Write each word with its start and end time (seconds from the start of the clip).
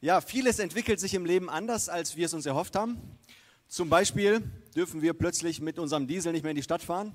Ja, 0.00 0.20
vieles 0.20 0.60
entwickelt 0.60 1.00
sich 1.00 1.14
im 1.14 1.26
Leben 1.26 1.50
anders, 1.50 1.88
als 1.88 2.16
wir 2.16 2.26
es 2.26 2.32
uns 2.32 2.46
erhofft 2.46 2.76
haben. 2.76 3.00
Zum 3.66 3.88
Beispiel 3.88 4.48
dürfen 4.76 5.02
wir 5.02 5.12
plötzlich 5.12 5.60
mit 5.60 5.76
unserem 5.76 6.06
Diesel 6.06 6.30
nicht 6.30 6.44
mehr 6.44 6.52
in 6.52 6.56
die 6.56 6.62
Stadt 6.62 6.82
fahren. 6.82 7.12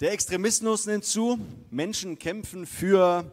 Der 0.00 0.12
Extremismus 0.12 0.84
nimmt 0.84 1.06
zu. 1.06 1.38
Menschen 1.70 2.18
kämpfen 2.18 2.66
für 2.66 3.32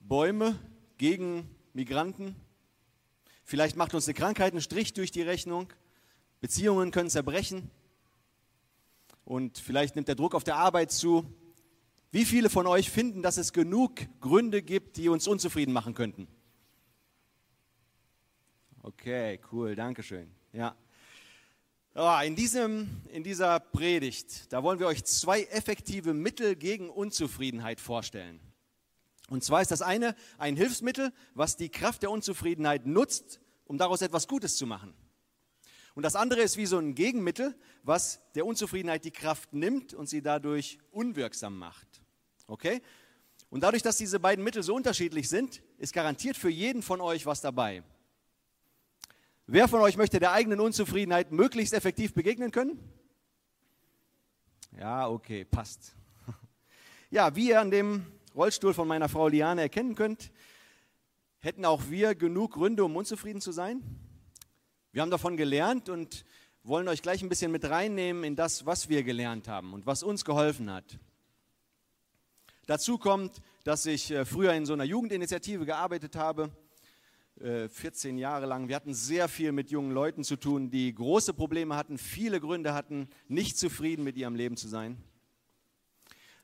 Bäume 0.00 0.58
gegen 0.98 1.48
Migranten. 1.74 2.34
Vielleicht 3.44 3.76
macht 3.76 3.94
uns 3.94 4.08
eine 4.08 4.14
Krankheit 4.14 4.52
einen 4.52 4.60
Strich 4.60 4.92
durch 4.92 5.12
die 5.12 5.22
Rechnung. 5.22 5.72
Beziehungen 6.40 6.90
können 6.90 7.08
zerbrechen. 7.08 7.70
Und 9.24 9.58
vielleicht 9.58 9.94
nimmt 9.94 10.08
der 10.08 10.16
Druck 10.16 10.34
auf 10.34 10.42
der 10.42 10.56
Arbeit 10.56 10.90
zu. 10.90 11.24
Wie 12.10 12.24
viele 12.24 12.50
von 12.50 12.66
euch 12.66 12.90
finden, 12.90 13.22
dass 13.22 13.36
es 13.36 13.52
genug 13.52 14.00
Gründe 14.20 14.60
gibt, 14.60 14.96
die 14.96 15.08
uns 15.08 15.28
unzufrieden 15.28 15.72
machen 15.72 15.94
könnten? 15.94 16.26
Okay, 18.82 19.38
cool, 19.52 19.74
danke 19.74 20.02
schön. 20.02 20.30
Ja. 20.54 20.74
Oh, 21.94 22.18
in, 22.24 22.34
diesem, 22.34 23.02
in 23.12 23.22
dieser 23.22 23.60
Predigt, 23.60 24.50
da 24.52 24.62
wollen 24.62 24.78
wir 24.78 24.86
euch 24.86 25.04
zwei 25.04 25.42
effektive 25.42 26.14
Mittel 26.14 26.56
gegen 26.56 26.88
Unzufriedenheit 26.88 27.78
vorstellen. 27.78 28.40
Und 29.28 29.44
zwar 29.44 29.60
ist 29.60 29.70
das 29.70 29.82
eine 29.82 30.16
ein 30.38 30.56
Hilfsmittel, 30.56 31.12
was 31.34 31.58
die 31.58 31.68
Kraft 31.68 32.02
der 32.02 32.10
Unzufriedenheit 32.10 32.86
nutzt, 32.86 33.40
um 33.64 33.76
daraus 33.76 34.00
etwas 34.00 34.26
Gutes 34.26 34.56
zu 34.56 34.66
machen. 34.66 34.94
Und 35.94 36.02
das 36.02 36.16
andere 36.16 36.40
ist 36.40 36.56
wie 36.56 36.66
so 36.66 36.78
ein 36.78 36.94
Gegenmittel, 36.94 37.54
was 37.82 38.22
der 38.34 38.46
Unzufriedenheit 38.46 39.04
die 39.04 39.10
Kraft 39.10 39.52
nimmt 39.52 39.92
und 39.92 40.08
sie 40.08 40.22
dadurch 40.22 40.78
unwirksam 40.90 41.58
macht. 41.58 42.00
Okay? 42.46 42.80
Und 43.50 43.62
dadurch, 43.62 43.82
dass 43.82 43.98
diese 43.98 44.20
beiden 44.20 44.42
Mittel 44.42 44.62
so 44.62 44.74
unterschiedlich 44.74 45.28
sind, 45.28 45.62
ist 45.76 45.92
garantiert 45.92 46.38
für 46.38 46.48
jeden 46.48 46.82
von 46.82 47.02
euch 47.02 47.26
was 47.26 47.42
dabei. 47.42 47.82
Wer 49.52 49.66
von 49.66 49.80
euch 49.80 49.96
möchte 49.96 50.20
der 50.20 50.30
eigenen 50.30 50.60
Unzufriedenheit 50.60 51.32
möglichst 51.32 51.74
effektiv 51.74 52.14
begegnen 52.14 52.52
können? 52.52 52.78
Ja, 54.78 55.08
okay, 55.08 55.44
passt. 55.44 55.96
Ja, 57.10 57.34
wie 57.34 57.48
ihr 57.48 57.60
an 57.60 57.72
dem 57.72 58.06
Rollstuhl 58.36 58.72
von 58.74 58.86
meiner 58.86 59.08
Frau 59.08 59.26
Liane 59.26 59.62
erkennen 59.62 59.96
könnt, 59.96 60.30
hätten 61.40 61.64
auch 61.64 61.90
wir 61.90 62.14
genug 62.14 62.52
Gründe, 62.52 62.84
um 62.84 62.94
unzufrieden 62.94 63.40
zu 63.40 63.50
sein. 63.50 63.82
Wir 64.92 65.02
haben 65.02 65.10
davon 65.10 65.36
gelernt 65.36 65.88
und 65.88 66.24
wollen 66.62 66.86
euch 66.86 67.02
gleich 67.02 67.20
ein 67.20 67.28
bisschen 67.28 67.50
mit 67.50 67.68
reinnehmen 67.68 68.22
in 68.22 68.36
das, 68.36 68.66
was 68.66 68.88
wir 68.88 69.02
gelernt 69.02 69.48
haben 69.48 69.74
und 69.74 69.84
was 69.84 70.04
uns 70.04 70.24
geholfen 70.24 70.70
hat. 70.70 71.00
Dazu 72.66 72.98
kommt, 72.98 73.42
dass 73.64 73.84
ich 73.84 74.12
äh, 74.12 74.24
früher 74.24 74.52
in 74.52 74.64
so 74.64 74.74
einer 74.74 74.84
Jugendinitiative 74.84 75.66
gearbeitet 75.66 76.14
habe 76.14 76.52
14 77.40 78.18
äh, 78.18 78.20
Jahre 78.20 78.44
lang. 78.44 78.68
Wir 78.68 78.76
hatten 78.76 78.92
sehr 78.92 79.26
viel 79.26 79.52
mit 79.52 79.70
jungen 79.70 79.92
Leuten 79.92 80.24
zu 80.24 80.36
tun, 80.36 80.70
die 80.70 80.94
große 80.94 81.32
Probleme 81.32 81.74
hatten, 81.74 81.96
viele 81.96 82.38
Gründe 82.38 82.74
hatten, 82.74 83.08
nicht 83.28 83.58
zufrieden 83.58 84.04
mit 84.04 84.16
ihrem 84.18 84.34
Leben 84.34 84.58
zu 84.58 84.68
sein. 84.68 84.98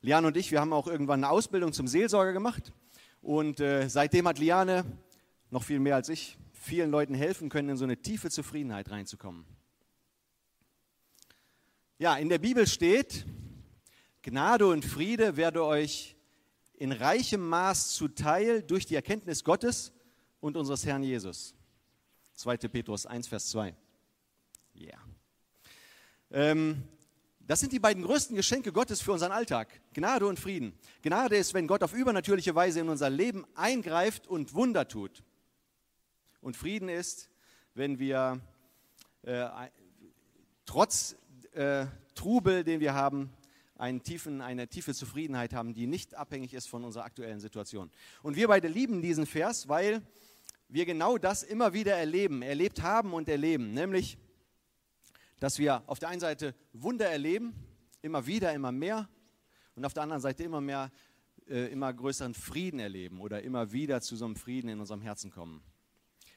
Liane 0.01 0.27
und 0.27 0.37
ich, 0.37 0.51
wir 0.51 0.59
haben 0.59 0.73
auch 0.73 0.87
irgendwann 0.87 1.23
eine 1.23 1.31
Ausbildung 1.31 1.71
zum 1.71 1.87
Seelsorger 1.87 2.33
gemacht. 2.33 2.73
Und 3.21 3.59
äh, 3.59 3.87
seitdem 3.89 4.27
hat 4.27 4.39
Liane, 4.39 4.85
noch 5.51 5.63
viel 5.63 5.79
mehr 5.79 5.95
als 5.95 6.09
ich, 6.09 6.37
vielen 6.53 6.89
Leuten 6.89 7.13
helfen 7.13 7.49
können, 7.49 7.69
in 7.69 7.77
so 7.77 7.83
eine 7.83 7.97
tiefe 7.97 8.31
Zufriedenheit 8.31 8.89
reinzukommen. 8.89 9.45
Ja, 11.99 12.17
in 12.17 12.29
der 12.29 12.39
Bibel 12.39 12.65
steht, 12.65 13.25
Gnade 14.23 14.65
und 14.65 14.83
Friede 14.83 15.37
werde 15.37 15.63
euch 15.63 16.15
in 16.73 16.91
reichem 16.91 17.47
Maß 17.47 17.93
zuteil 17.93 18.63
durch 18.63 18.85
die 18.85 18.95
Erkenntnis 18.95 19.43
Gottes 19.43 19.93
und 20.39 20.57
unseres 20.57 20.85
Herrn 20.85 21.03
Jesus. 21.03 21.53
2. 22.35 22.57
Petrus 22.57 23.05
1, 23.05 23.27
Vers 23.27 23.49
2. 23.49 23.75
Ja. 24.73 24.85
Yeah. 24.85 25.01
Ähm, 26.31 26.83
das 27.47 27.61
sind 27.61 27.71
die 27.71 27.79
beiden 27.79 28.03
größten 28.03 28.35
Geschenke 28.35 28.73
Gottes 28.73 29.01
für 29.01 29.13
unseren 29.13 29.31
Alltag. 29.31 29.69
Gnade 29.93 30.27
und 30.27 30.37
Frieden. 30.37 30.73
Gnade 31.01 31.37
ist, 31.37 31.53
wenn 31.53 31.65
Gott 31.65 31.81
auf 31.81 31.93
übernatürliche 31.93 32.53
Weise 32.53 32.81
in 32.81 32.89
unser 32.89 33.09
Leben 33.09 33.45
eingreift 33.55 34.27
und 34.27 34.53
Wunder 34.53 34.87
tut. 34.89 35.23
Und 36.41 36.57
Frieden 36.57 36.89
ist, 36.89 37.29
wenn 37.73 37.99
wir 37.99 38.41
äh, 39.23 39.47
trotz 40.65 41.15
äh, 41.53 41.85
Trubel, 42.15 42.65
den 42.65 42.81
wir 42.81 42.93
haben, 42.93 43.31
einen 43.77 44.03
tiefen, 44.03 44.41
eine 44.41 44.67
tiefe 44.67 44.93
Zufriedenheit 44.93 45.53
haben, 45.53 45.73
die 45.73 45.87
nicht 45.87 46.15
abhängig 46.15 46.53
ist 46.53 46.67
von 46.67 46.83
unserer 46.83 47.05
aktuellen 47.05 47.39
Situation. 47.39 47.91
Und 48.23 48.35
wir 48.35 48.47
beide 48.47 48.67
lieben 48.67 49.01
diesen 49.01 49.25
Vers, 49.25 49.67
weil 49.67 50.01
wir 50.69 50.85
genau 50.85 51.17
das 51.17 51.43
immer 51.43 51.73
wieder 51.73 51.95
erleben, 51.95 52.41
erlebt 52.41 52.81
haben 52.81 53.13
und 53.13 53.29
erleben, 53.29 53.73
nämlich, 53.73 54.17
dass 55.39 55.59
wir 55.59 55.83
auf 55.87 55.99
der 55.99 56.09
einen 56.09 56.19
Seite 56.19 56.55
Wunder 56.73 57.07
erleben, 57.09 57.53
immer 58.01 58.25
wieder, 58.25 58.53
immer 58.53 58.71
mehr, 58.71 59.07
und 59.75 59.85
auf 59.85 59.93
der 59.93 60.03
anderen 60.03 60.21
Seite 60.21 60.43
immer 60.43 60.59
mehr, 60.59 60.91
äh, 61.47 61.71
immer 61.71 61.93
größeren 61.93 62.33
Frieden 62.33 62.79
erleben 62.79 63.21
oder 63.21 63.43
immer 63.43 63.71
wieder 63.71 64.01
zu 64.01 64.15
so 64.15 64.25
einem 64.25 64.35
Frieden 64.35 64.69
in 64.69 64.79
unserem 64.79 65.01
Herzen 65.01 65.29
kommen. 65.29 65.61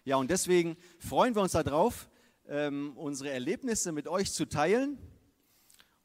Ja, 0.04 0.16
und 0.16 0.30
deswegen 0.30 0.76
freuen 0.98 1.34
wir 1.34 1.42
uns 1.42 1.52
darauf, 1.52 2.10
ähm, 2.46 2.92
unsere 2.96 3.30
Erlebnisse 3.30 3.92
mit 3.92 4.08
euch 4.08 4.32
zu 4.32 4.46
teilen 4.46 4.98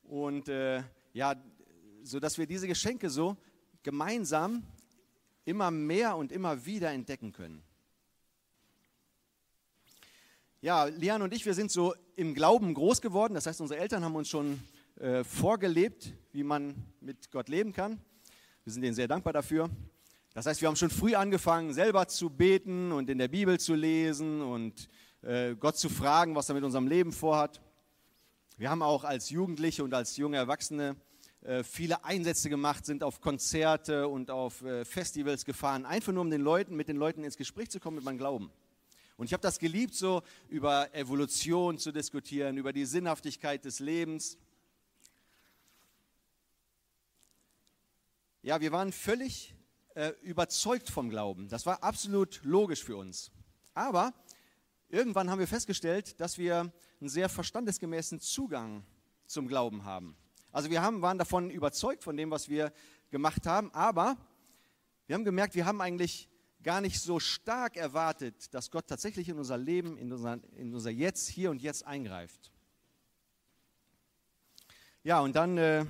und 0.03 0.47
äh, 0.47 0.83
ja, 1.15 1.33
so 2.03 2.19
dass 2.19 2.37
wir 2.37 2.45
diese 2.45 2.67
Geschenke 2.67 3.09
so 3.09 3.37
gemeinsam 3.83 4.63
immer 5.45 5.71
mehr 5.71 6.17
und 6.17 6.31
immer 6.31 6.65
wieder 6.65 6.91
entdecken 6.91 7.31
können. 7.31 7.63
Ja, 10.61 10.85
Lian 10.85 11.21
und 11.21 11.33
ich, 11.33 11.45
wir 11.45 11.53
sind 11.53 11.71
so 11.71 11.95
im 12.17 12.33
Glauben 12.33 12.73
groß 12.73 12.99
geworden. 12.99 13.33
Das 13.33 13.45
heißt, 13.45 13.61
unsere 13.61 13.79
Eltern 13.79 14.03
haben 14.03 14.15
uns 14.15 14.27
schon 14.27 14.59
äh, 14.99 15.23
vorgelebt, 15.23 16.11
wie 16.33 16.43
man 16.43 16.75
mit 16.99 17.31
Gott 17.31 17.47
leben 17.47 17.71
kann. 17.71 18.01
Wir 18.65 18.73
sind 18.73 18.83
ihnen 18.83 18.95
sehr 18.95 19.07
dankbar 19.07 19.31
dafür. 19.31 19.69
Das 20.33 20.45
heißt, 20.45 20.59
wir 20.59 20.67
haben 20.67 20.75
schon 20.75 20.89
früh 20.89 21.15
angefangen, 21.15 21.73
selber 21.73 22.09
zu 22.09 22.29
beten 22.29 22.91
und 22.91 23.09
in 23.09 23.19
der 23.19 23.29
Bibel 23.29 23.57
zu 23.57 23.73
lesen 23.73 24.41
und 24.41 24.89
äh, 25.21 25.55
Gott 25.55 25.77
zu 25.77 25.87
fragen, 25.87 26.35
was 26.35 26.49
er 26.49 26.55
mit 26.55 26.63
unserem 26.65 26.87
Leben 26.87 27.13
vorhat. 27.13 27.61
Wir 28.57 28.69
haben 28.69 28.81
auch 28.81 29.05
als 29.05 29.29
Jugendliche 29.29 29.83
und 29.83 29.93
als 29.93 30.17
junge 30.17 30.37
Erwachsene 30.37 30.97
viele 31.63 32.03
Einsätze 32.03 32.49
gemacht, 32.49 32.85
sind 32.85 33.03
auf 33.03 33.21
Konzerte 33.21 34.07
und 34.07 34.31
auf 34.31 34.63
äh, 34.63 34.83
Festivals 34.83 35.45
gefahren, 35.45 35.85
einfach 35.85 36.11
nur 36.11 36.21
um 36.21 36.31
den 36.31 36.41
Leuten, 36.41 36.75
mit 36.75 36.87
den 36.87 36.97
Leuten 36.97 37.23
ins 37.23 37.37
Gespräch 37.37 37.69
zu 37.69 37.79
kommen 37.79 37.97
mit 37.97 38.03
meinem 38.03 38.17
Glauben. 38.17 38.51
Und 39.15 39.27
ich 39.27 39.33
habe 39.33 39.41
das 39.41 39.59
geliebt, 39.59 39.93
so 39.93 40.23
über 40.49 40.93
Evolution 40.93 41.77
zu 41.77 41.91
diskutieren, 41.91 42.57
über 42.57 42.73
die 42.73 42.85
Sinnhaftigkeit 42.85 43.63
des 43.63 43.79
Lebens. 43.79 44.37
Ja, 48.41 48.59
wir 48.59 48.71
waren 48.71 48.91
völlig 48.91 49.53
äh, 49.93 50.13
überzeugt 50.23 50.89
vom 50.89 51.09
Glauben. 51.09 51.47
Das 51.47 51.65
war 51.65 51.83
absolut 51.83 52.41
logisch 52.43 52.83
für 52.83 52.97
uns. 52.97 53.31
Aber 53.73 54.13
irgendwann 54.89 55.29
haben 55.29 55.39
wir 55.39 55.47
festgestellt, 55.47 56.19
dass 56.19 56.37
wir 56.37 56.73
einen 56.99 57.09
sehr 57.09 57.29
verstandesgemäßen 57.29 58.19
Zugang 58.19 58.83
zum 59.27 59.47
Glauben 59.47 59.85
haben. 59.85 60.17
Also 60.55 60.69
wir 60.69 60.81
haben, 60.81 61.01
waren 61.01 61.17
davon 61.17 61.49
überzeugt 61.49 62.01
von 62.01 62.15
dem, 62.15 62.31
was 62.31 62.47
wir 62.47 62.71
gemacht 63.11 63.45
haben, 63.45 63.73
aber 63.73 64.15
wir 65.05 65.15
haben 65.15 65.25
gemerkt, 65.25 65.53
wir 65.53 65.65
haben 65.65 65.81
eigentlich 65.81 66.29
gar 66.63 66.79
nicht 66.79 67.01
so 67.01 67.19
stark 67.19 67.75
erwartet, 67.75 68.53
dass 68.53 68.71
Gott 68.71 68.87
tatsächlich 68.87 69.27
in 69.27 69.37
unser 69.37 69.57
Leben, 69.57 69.97
in 69.97 70.13
unser, 70.13 70.39
in 70.55 70.73
unser 70.73 70.91
Jetzt, 70.91 71.27
hier 71.27 71.51
und 71.51 71.61
jetzt 71.61 71.85
eingreift. 71.85 72.53
Ja, 75.03 75.19
und 75.19 75.35
dann 75.35 75.57
äh, 75.57 75.85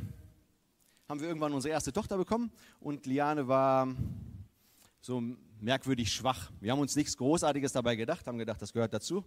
haben 1.07 1.19
wir 1.19 1.27
irgendwann 1.27 1.53
unsere 1.53 1.71
erste 1.71 1.93
Tochter 1.93 2.18
bekommen 2.18 2.51
und 2.79 3.06
Liane 3.06 3.47
war 3.47 3.88
so 5.00 5.21
merkwürdig 5.61 6.11
schwach. 6.11 6.51
Wir 6.59 6.71
haben 6.71 6.79
uns 6.79 6.95
nichts 6.95 7.18
Großartiges 7.18 7.71
dabei 7.71 7.95
gedacht, 7.95 8.25
haben 8.25 8.39
gedacht, 8.39 8.63
das 8.63 8.73
gehört 8.73 8.95
dazu. 8.95 9.25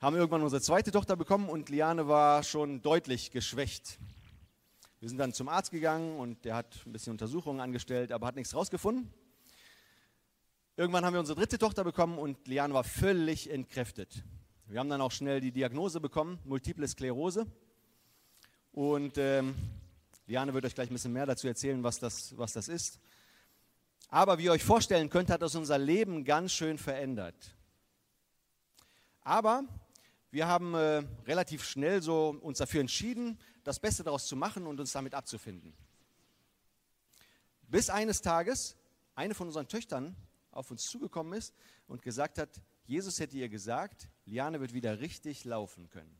Haben 0.00 0.16
irgendwann 0.16 0.42
unsere 0.42 0.60
zweite 0.60 0.90
Tochter 0.90 1.14
bekommen 1.14 1.48
und 1.48 1.68
Liane 1.68 2.08
war 2.08 2.42
schon 2.42 2.82
deutlich 2.82 3.30
geschwächt. 3.30 4.00
Wir 5.00 5.08
sind 5.08 5.16
dann 5.16 5.32
zum 5.32 5.48
Arzt 5.48 5.70
gegangen 5.70 6.18
und 6.18 6.44
der 6.44 6.54
hat 6.54 6.76
ein 6.84 6.92
bisschen 6.92 7.12
Untersuchungen 7.12 7.60
angestellt, 7.60 8.12
aber 8.12 8.26
hat 8.26 8.36
nichts 8.36 8.54
rausgefunden. 8.54 9.10
Irgendwann 10.76 11.06
haben 11.06 11.14
wir 11.14 11.20
unsere 11.20 11.38
dritte 11.38 11.56
Tochter 11.56 11.84
bekommen 11.84 12.18
und 12.18 12.46
Liane 12.46 12.74
war 12.74 12.84
völlig 12.84 13.48
entkräftet. 13.48 14.22
Wir 14.66 14.78
haben 14.78 14.90
dann 14.90 15.00
auch 15.00 15.10
schnell 15.10 15.40
die 15.40 15.52
Diagnose 15.52 16.00
bekommen, 16.00 16.38
Multiple 16.44 16.86
Sklerose. 16.86 17.46
Und 18.72 19.16
ähm, 19.16 19.54
Liane 20.26 20.52
wird 20.52 20.66
euch 20.66 20.74
gleich 20.74 20.90
ein 20.90 20.92
bisschen 20.92 21.14
mehr 21.14 21.24
dazu 21.24 21.48
erzählen, 21.48 21.82
was 21.82 21.98
das, 21.98 22.36
was 22.36 22.52
das 22.52 22.68
ist. 22.68 23.00
Aber 24.10 24.36
wie 24.36 24.44
ihr 24.44 24.52
euch 24.52 24.64
vorstellen 24.64 25.08
könnt, 25.08 25.30
hat 25.30 25.40
das 25.40 25.54
unser 25.54 25.78
Leben 25.78 26.24
ganz 26.24 26.52
schön 26.52 26.76
verändert. 26.76 27.56
Aber 29.22 29.64
wir 30.30 30.46
haben 30.46 30.74
äh, 30.74 31.04
relativ 31.26 31.64
schnell 31.64 32.02
so 32.02 32.36
uns 32.42 32.58
dafür 32.58 32.82
entschieden, 32.82 33.38
das 33.70 33.78
Beste 33.78 34.02
daraus 34.02 34.26
zu 34.26 34.34
machen 34.34 34.66
und 34.66 34.80
uns 34.80 34.90
damit 34.90 35.14
abzufinden. 35.14 35.72
Bis 37.68 37.88
eines 37.88 38.20
Tages 38.20 38.74
eine 39.14 39.32
von 39.32 39.46
unseren 39.46 39.68
Töchtern 39.68 40.16
auf 40.50 40.72
uns 40.72 40.86
zugekommen 40.86 41.34
ist 41.34 41.54
und 41.86 42.02
gesagt 42.02 42.38
hat, 42.38 42.60
Jesus 42.84 43.20
hätte 43.20 43.36
ihr 43.36 43.48
gesagt, 43.48 44.08
Liane 44.24 44.60
wird 44.60 44.72
wieder 44.72 44.98
richtig 44.98 45.44
laufen 45.44 45.88
können. 45.88 46.18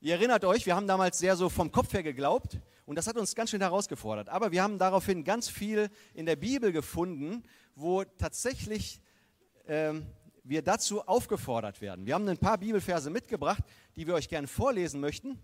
Ihr 0.00 0.14
erinnert 0.14 0.44
euch, 0.44 0.66
wir 0.66 0.76
haben 0.76 0.86
damals 0.86 1.18
sehr 1.18 1.34
so 1.34 1.48
vom 1.48 1.72
Kopf 1.72 1.92
her 1.94 2.04
geglaubt 2.04 2.60
und 2.86 2.94
das 2.94 3.08
hat 3.08 3.16
uns 3.16 3.34
ganz 3.34 3.50
schön 3.50 3.60
herausgefordert. 3.60 4.28
Aber 4.28 4.52
wir 4.52 4.62
haben 4.62 4.78
daraufhin 4.78 5.24
ganz 5.24 5.48
viel 5.48 5.90
in 6.14 6.26
der 6.26 6.36
Bibel 6.36 6.70
gefunden, 6.70 7.42
wo 7.74 8.04
tatsächlich 8.04 9.00
ähm, 9.66 10.06
wir 10.44 10.62
dazu 10.62 11.02
aufgefordert 11.02 11.80
werden. 11.80 12.06
Wir 12.06 12.14
haben 12.14 12.28
ein 12.28 12.38
paar 12.38 12.58
Bibelverse 12.58 13.10
mitgebracht, 13.10 13.62
die 13.96 14.06
wir 14.06 14.14
euch 14.14 14.28
gerne 14.28 14.46
vorlesen 14.46 15.00
möchten. 15.00 15.38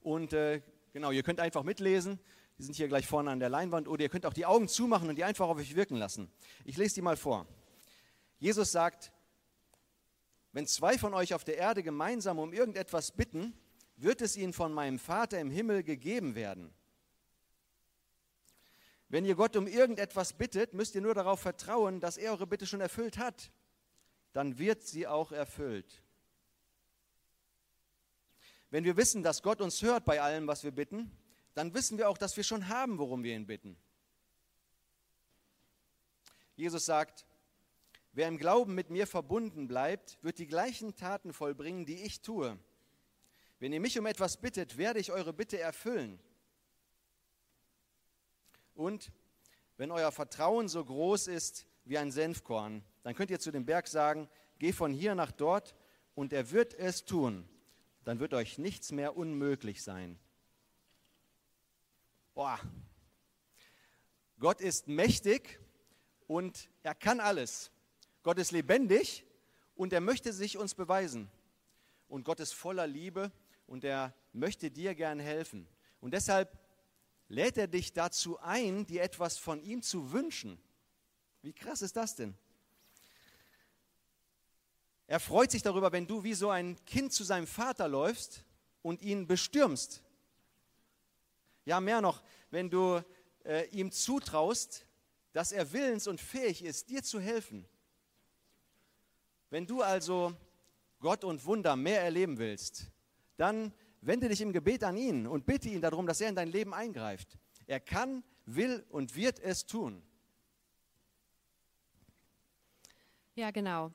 Und 0.00 0.32
äh, 0.32 0.62
genau, 0.92 1.10
ihr 1.10 1.22
könnt 1.22 1.40
einfach 1.40 1.62
mitlesen. 1.62 2.18
Die 2.58 2.62
sind 2.62 2.76
hier 2.76 2.88
gleich 2.88 3.06
vorne 3.06 3.30
an 3.30 3.40
der 3.40 3.48
Leinwand. 3.48 3.88
Oder 3.88 4.02
ihr 4.02 4.08
könnt 4.08 4.26
auch 4.26 4.34
die 4.34 4.46
Augen 4.46 4.68
zumachen 4.68 5.08
und 5.08 5.16
die 5.16 5.24
einfach 5.24 5.48
auf 5.48 5.56
euch 5.56 5.74
wirken 5.74 5.96
lassen. 5.96 6.30
Ich 6.64 6.76
lese 6.76 6.96
die 6.96 7.02
mal 7.02 7.16
vor. 7.16 7.46
Jesus 8.38 8.72
sagt, 8.72 9.12
wenn 10.52 10.66
zwei 10.66 10.98
von 10.98 11.14
euch 11.14 11.32
auf 11.32 11.44
der 11.44 11.56
Erde 11.56 11.82
gemeinsam 11.82 12.38
um 12.38 12.52
irgendetwas 12.52 13.12
bitten, 13.12 13.54
wird 13.96 14.20
es 14.20 14.36
ihnen 14.36 14.52
von 14.52 14.72
meinem 14.72 14.98
Vater 14.98 15.38
im 15.40 15.50
Himmel 15.50 15.82
gegeben 15.82 16.34
werden. 16.34 16.72
Wenn 19.08 19.24
ihr 19.24 19.34
Gott 19.34 19.56
um 19.56 19.66
irgendetwas 19.66 20.32
bittet, 20.32 20.72
müsst 20.72 20.94
ihr 20.94 21.00
nur 21.00 21.14
darauf 21.14 21.40
vertrauen, 21.40 22.00
dass 22.00 22.16
er 22.16 22.32
eure 22.32 22.46
Bitte 22.46 22.66
schon 22.66 22.80
erfüllt 22.80 23.18
hat. 23.18 23.50
Dann 24.32 24.58
wird 24.58 24.82
sie 24.82 25.06
auch 25.06 25.32
erfüllt. 25.32 26.02
Wenn 28.70 28.84
wir 28.84 28.96
wissen, 28.96 29.22
dass 29.22 29.42
Gott 29.42 29.60
uns 29.60 29.82
hört 29.82 30.04
bei 30.04 30.20
allem, 30.20 30.46
was 30.46 30.62
wir 30.62 30.70
bitten, 30.70 31.10
dann 31.54 31.74
wissen 31.74 31.98
wir 31.98 32.08
auch, 32.08 32.18
dass 32.18 32.36
wir 32.36 32.44
schon 32.44 32.68
haben, 32.68 32.98
worum 32.98 33.24
wir 33.24 33.34
ihn 33.34 33.46
bitten. 33.46 33.76
Jesus 36.54 36.84
sagt, 36.84 37.26
wer 38.12 38.28
im 38.28 38.38
Glauben 38.38 38.74
mit 38.74 38.90
mir 38.90 39.06
verbunden 39.06 39.66
bleibt, 39.66 40.18
wird 40.22 40.38
die 40.38 40.46
gleichen 40.46 40.94
Taten 40.94 41.32
vollbringen, 41.32 41.86
die 41.86 42.02
ich 42.02 42.22
tue. 42.22 42.58
Wenn 43.58 43.72
ihr 43.72 43.80
mich 43.80 43.98
um 43.98 44.06
etwas 44.06 44.36
bittet, 44.36 44.76
werde 44.76 45.00
ich 45.00 45.10
eure 45.10 45.32
Bitte 45.32 45.58
erfüllen. 45.58 46.20
Und 48.74 49.10
wenn 49.76 49.90
euer 49.90 50.12
Vertrauen 50.12 50.68
so 50.68 50.84
groß 50.84 51.26
ist 51.26 51.66
wie 51.84 51.98
ein 51.98 52.12
Senfkorn, 52.12 52.84
dann 53.02 53.14
könnt 53.14 53.30
ihr 53.30 53.40
zu 53.40 53.50
dem 53.50 53.64
Berg 53.64 53.88
sagen, 53.88 54.28
geh 54.58 54.72
von 54.72 54.92
hier 54.92 55.14
nach 55.14 55.32
dort 55.32 55.74
und 56.14 56.32
er 56.32 56.50
wird 56.50 56.74
es 56.74 57.04
tun 57.04 57.48
dann 58.04 58.18
wird 58.18 58.34
euch 58.34 58.58
nichts 58.58 58.92
mehr 58.92 59.16
unmöglich 59.16 59.82
sein. 59.82 60.18
Boah. 62.34 62.58
Gott 64.38 64.60
ist 64.60 64.88
mächtig 64.88 65.60
und 66.26 66.70
er 66.82 66.94
kann 66.94 67.20
alles. 67.20 67.70
Gott 68.22 68.38
ist 68.38 68.52
lebendig 68.52 69.24
und 69.74 69.92
er 69.92 70.00
möchte 70.00 70.32
sich 70.32 70.56
uns 70.56 70.74
beweisen. 70.74 71.30
Und 72.08 72.24
Gott 72.24 72.40
ist 72.40 72.52
voller 72.54 72.86
Liebe 72.86 73.30
und 73.66 73.84
er 73.84 74.14
möchte 74.32 74.70
dir 74.70 74.94
gern 74.94 75.20
helfen. 75.20 75.68
Und 76.00 76.12
deshalb 76.14 76.58
lädt 77.28 77.58
er 77.58 77.68
dich 77.68 77.92
dazu 77.92 78.38
ein, 78.40 78.86
dir 78.86 79.02
etwas 79.02 79.36
von 79.36 79.62
ihm 79.62 79.82
zu 79.82 80.12
wünschen. 80.12 80.58
Wie 81.42 81.52
krass 81.52 81.82
ist 81.82 81.96
das 81.96 82.16
denn? 82.16 82.34
Er 85.10 85.18
freut 85.18 85.50
sich 85.50 85.62
darüber, 85.62 85.90
wenn 85.90 86.06
du 86.06 86.22
wie 86.22 86.34
so 86.34 86.50
ein 86.50 86.76
Kind 86.84 87.12
zu 87.12 87.24
seinem 87.24 87.48
Vater 87.48 87.88
läufst 87.88 88.44
und 88.80 89.02
ihn 89.02 89.26
bestürmst. 89.26 90.04
Ja, 91.64 91.80
mehr 91.80 92.00
noch, 92.00 92.22
wenn 92.52 92.70
du 92.70 93.02
äh, 93.44 93.66
ihm 93.70 93.90
zutraust, 93.90 94.86
dass 95.32 95.50
er 95.50 95.72
willens 95.72 96.06
und 96.06 96.20
fähig 96.20 96.62
ist, 96.62 96.90
dir 96.90 97.02
zu 97.02 97.18
helfen. 97.18 97.66
Wenn 99.50 99.66
du 99.66 99.82
also 99.82 100.32
Gott 101.00 101.24
und 101.24 101.44
Wunder 101.44 101.74
mehr 101.74 102.02
erleben 102.02 102.38
willst, 102.38 102.86
dann 103.36 103.74
wende 104.02 104.28
dich 104.28 104.40
im 104.40 104.52
Gebet 104.52 104.84
an 104.84 104.96
ihn 104.96 105.26
und 105.26 105.44
bitte 105.44 105.70
ihn 105.70 105.80
darum, 105.80 106.06
dass 106.06 106.20
er 106.20 106.28
in 106.28 106.36
dein 106.36 106.52
Leben 106.52 106.72
eingreift. 106.72 107.36
Er 107.66 107.80
kann, 107.80 108.22
will 108.46 108.86
und 108.90 109.16
wird 109.16 109.40
es 109.40 109.66
tun. 109.66 110.04
Ja, 113.34 113.50
genau. 113.50 113.90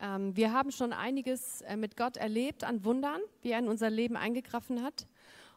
Ähm, 0.00 0.36
wir 0.36 0.52
haben 0.52 0.70
schon 0.70 0.92
einiges 0.92 1.62
äh, 1.62 1.76
mit 1.76 1.96
Gott 1.96 2.16
erlebt 2.16 2.64
an 2.64 2.84
Wundern, 2.84 3.20
wie 3.42 3.50
er 3.50 3.58
in 3.58 3.68
unser 3.68 3.90
Leben 3.90 4.16
eingegriffen 4.16 4.82
hat. 4.82 5.06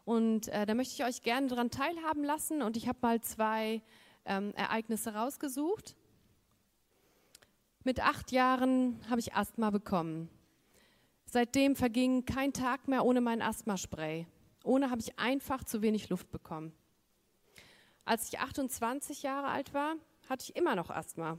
Und 0.04 0.48
äh, 0.48 0.66
da 0.66 0.74
möchte 0.74 0.94
ich 0.94 1.04
euch 1.08 1.22
gerne 1.22 1.46
daran 1.46 1.70
teilhaben 1.70 2.24
lassen. 2.24 2.62
Und 2.62 2.76
ich 2.76 2.88
habe 2.88 2.98
mal 3.02 3.20
zwei 3.20 3.82
ähm, 4.24 4.52
Ereignisse 4.54 5.14
rausgesucht. 5.14 5.96
Mit 7.84 8.00
acht 8.00 8.32
Jahren 8.32 9.00
habe 9.08 9.20
ich 9.20 9.34
Asthma 9.34 9.70
bekommen. 9.70 10.28
Seitdem 11.26 11.76
verging 11.76 12.24
kein 12.24 12.52
Tag 12.52 12.88
mehr 12.88 13.04
ohne 13.04 13.20
mein 13.20 13.42
Asthmaspray. 13.42 14.26
Ohne 14.64 14.90
habe 14.90 15.00
ich 15.00 15.18
einfach 15.18 15.64
zu 15.64 15.82
wenig 15.82 16.08
Luft 16.08 16.30
bekommen. 16.30 16.72
Als 18.04 18.28
ich 18.28 18.38
28 18.38 19.22
Jahre 19.22 19.48
alt 19.48 19.72
war, 19.74 19.94
hatte 20.28 20.44
ich 20.48 20.56
immer 20.56 20.76
noch 20.76 20.90
Asthma. 20.90 21.38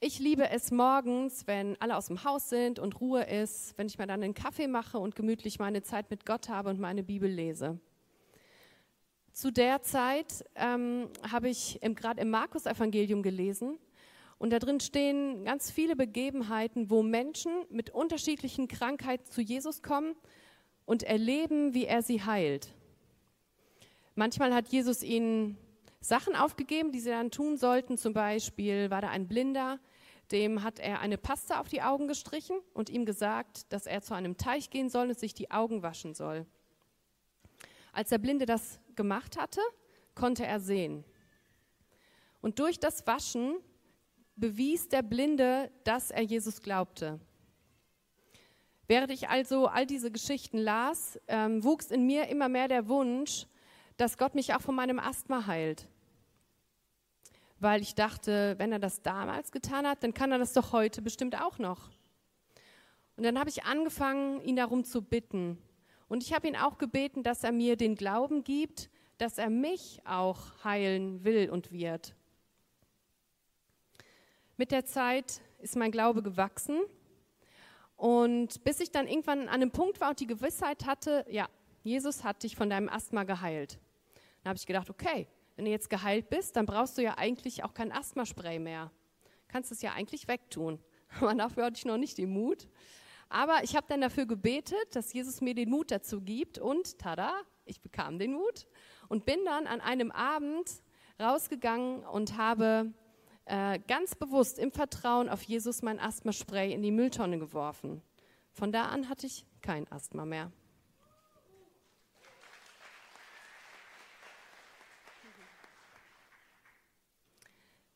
Ich 0.00 0.18
liebe 0.18 0.50
es 0.50 0.70
morgens, 0.70 1.46
wenn 1.46 1.80
alle 1.80 1.96
aus 1.96 2.06
dem 2.08 2.24
Haus 2.24 2.48
sind 2.48 2.78
und 2.78 3.00
Ruhe 3.00 3.22
ist, 3.22 3.76
wenn 3.78 3.86
ich 3.86 3.96
mir 3.96 4.06
dann 4.06 4.22
einen 4.22 4.34
Kaffee 4.34 4.68
mache 4.68 4.98
und 4.98 5.14
gemütlich 5.14 5.58
meine 5.58 5.82
Zeit 5.82 6.10
mit 6.10 6.26
Gott 6.26 6.48
habe 6.48 6.68
und 6.68 6.78
meine 6.78 7.02
Bibel 7.02 7.30
lese. 7.30 7.78
Zu 9.32 9.50
der 9.50 9.82
Zeit 9.82 10.44
ähm, 10.56 11.08
habe 11.30 11.48
ich 11.48 11.80
gerade 11.82 12.20
im 12.20 12.30
Markus-Evangelium 12.30 13.22
gelesen 13.22 13.78
und 14.38 14.50
da 14.50 14.58
drin 14.58 14.80
stehen 14.80 15.44
ganz 15.44 15.70
viele 15.70 15.96
Begebenheiten, 15.96 16.90
wo 16.90 17.02
Menschen 17.02 17.52
mit 17.70 17.90
unterschiedlichen 17.90 18.68
Krankheiten 18.68 19.30
zu 19.30 19.40
Jesus 19.40 19.82
kommen 19.82 20.14
und 20.84 21.02
erleben, 21.02 21.72
wie 21.72 21.86
er 21.86 22.02
sie 22.02 22.22
heilt. 22.22 22.74
Manchmal 24.16 24.52
hat 24.54 24.68
Jesus 24.68 25.02
ihnen 25.02 25.56
Sachen 26.04 26.36
aufgegeben, 26.36 26.92
die 26.92 27.00
sie 27.00 27.08
dann 27.08 27.30
tun 27.30 27.56
sollten. 27.56 27.96
Zum 27.96 28.12
Beispiel 28.12 28.90
war 28.90 29.00
da 29.00 29.08
ein 29.08 29.26
Blinder, 29.26 29.80
dem 30.32 30.62
hat 30.62 30.78
er 30.78 31.00
eine 31.00 31.16
Paste 31.16 31.58
auf 31.58 31.68
die 31.68 31.80
Augen 31.80 32.08
gestrichen 32.08 32.58
und 32.74 32.90
ihm 32.90 33.06
gesagt, 33.06 33.72
dass 33.72 33.86
er 33.86 34.02
zu 34.02 34.14
einem 34.14 34.36
Teich 34.36 34.68
gehen 34.68 34.90
soll 34.90 35.08
und 35.08 35.18
sich 35.18 35.32
die 35.32 35.50
Augen 35.50 35.82
waschen 35.82 36.14
soll. 36.14 36.46
Als 37.92 38.10
der 38.10 38.18
Blinde 38.18 38.44
das 38.44 38.80
gemacht 38.96 39.38
hatte, 39.38 39.60
konnte 40.14 40.44
er 40.44 40.60
sehen. 40.60 41.04
Und 42.42 42.58
durch 42.58 42.78
das 42.78 43.06
Waschen 43.06 43.56
bewies 44.36 44.88
der 44.88 45.02
Blinde, 45.02 45.70
dass 45.84 46.10
er 46.10 46.22
Jesus 46.22 46.60
glaubte. 46.60 47.18
Während 48.86 49.10
ich 49.10 49.30
also 49.30 49.68
all 49.68 49.86
diese 49.86 50.10
Geschichten 50.10 50.58
las, 50.58 51.18
ähm, 51.28 51.64
wuchs 51.64 51.90
in 51.90 52.04
mir 52.04 52.28
immer 52.28 52.50
mehr 52.50 52.68
der 52.68 52.88
Wunsch, 52.88 53.46
dass 53.96 54.18
Gott 54.18 54.34
mich 54.34 54.52
auch 54.52 54.60
von 54.60 54.74
meinem 54.74 54.98
Asthma 54.98 55.46
heilt 55.46 55.88
weil 57.60 57.82
ich 57.82 57.94
dachte, 57.94 58.54
wenn 58.58 58.72
er 58.72 58.78
das 58.78 59.02
damals 59.02 59.52
getan 59.52 59.86
hat, 59.86 60.02
dann 60.02 60.14
kann 60.14 60.32
er 60.32 60.38
das 60.38 60.52
doch 60.52 60.72
heute 60.72 61.02
bestimmt 61.02 61.40
auch 61.40 61.58
noch. 61.58 61.90
Und 63.16 63.24
dann 63.24 63.38
habe 63.38 63.48
ich 63.48 63.64
angefangen, 63.64 64.40
ihn 64.42 64.56
darum 64.56 64.84
zu 64.84 65.02
bitten. 65.02 65.58
Und 66.08 66.22
ich 66.22 66.32
habe 66.32 66.48
ihn 66.48 66.56
auch 66.56 66.78
gebeten, 66.78 67.22
dass 67.22 67.44
er 67.44 67.52
mir 67.52 67.76
den 67.76 67.94
Glauben 67.94 68.44
gibt, 68.44 68.90
dass 69.18 69.38
er 69.38 69.50
mich 69.50 70.00
auch 70.04 70.64
heilen 70.64 71.24
will 71.24 71.48
und 71.50 71.72
wird. 71.72 72.14
Mit 74.56 74.70
der 74.70 74.84
Zeit 74.84 75.40
ist 75.58 75.76
mein 75.76 75.90
Glaube 75.90 76.22
gewachsen. 76.22 76.80
Und 77.96 78.64
bis 78.64 78.80
ich 78.80 78.90
dann 78.90 79.06
irgendwann 79.06 79.42
an 79.42 79.48
einem 79.48 79.70
Punkt 79.70 80.00
war 80.00 80.10
und 80.10 80.20
die 80.20 80.26
Gewissheit 80.26 80.86
hatte, 80.86 81.24
ja, 81.28 81.48
Jesus 81.82 82.24
hat 82.24 82.42
dich 82.42 82.56
von 82.56 82.68
deinem 82.68 82.88
Asthma 82.88 83.24
geheilt. 83.24 83.78
Dann 84.42 84.50
habe 84.50 84.58
ich 84.58 84.66
gedacht, 84.66 84.90
okay, 84.90 85.26
wenn 85.56 85.64
du 85.64 85.70
jetzt 85.70 85.90
geheilt 85.90 86.28
bist, 86.30 86.56
dann 86.56 86.66
brauchst 86.66 86.98
du 86.98 87.02
ja 87.02 87.16
eigentlich 87.16 87.64
auch 87.64 87.74
kein 87.74 87.92
Asthmaspray 87.92 88.58
mehr. 88.58 88.90
Kannst 89.48 89.70
es 89.72 89.82
ja 89.82 89.92
eigentlich 89.92 90.28
wegtun. 90.28 90.80
Aber 91.20 91.34
dafür 91.34 91.66
hatte 91.66 91.76
ich 91.78 91.84
noch 91.84 91.96
nicht 91.96 92.18
den 92.18 92.30
Mut. 92.30 92.68
Aber 93.28 93.62
ich 93.62 93.74
habe 93.76 93.86
dann 93.88 94.00
dafür 94.00 94.26
gebetet, 94.26 94.94
dass 94.94 95.12
Jesus 95.12 95.40
mir 95.40 95.54
den 95.54 95.70
Mut 95.70 95.90
dazu 95.90 96.20
gibt 96.20 96.58
und 96.58 96.98
tada, 96.98 97.32
ich 97.64 97.80
bekam 97.80 98.18
den 98.18 98.32
Mut 98.32 98.66
und 99.08 99.24
bin 99.24 99.44
dann 99.44 99.66
an 99.66 99.80
einem 99.80 100.10
Abend 100.10 100.70
rausgegangen 101.20 102.04
und 102.04 102.36
habe 102.36 102.92
äh, 103.46 103.78
ganz 103.86 104.14
bewusst 104.14 104.58
im 104.58 104.72
Vertrauen 104.72 105.28
auf 105.28 105.42
Jesus 105.42 105.82
mein 105.82 106.00
Asthmaspray 106.00 106.72
in 106.72 106.82
die 106.82 106.90
Mülltonne 106.90 107.38
geworfen. 107.38 108.02
Von 108.52 108.72
da 108.72 108.86
an 108.86 109.08
hatte 109.08 109.26
ich 109.26 109.46
kein 109.62 109.90
Asthma 109.90 110.24
mehr. 110.24 110.52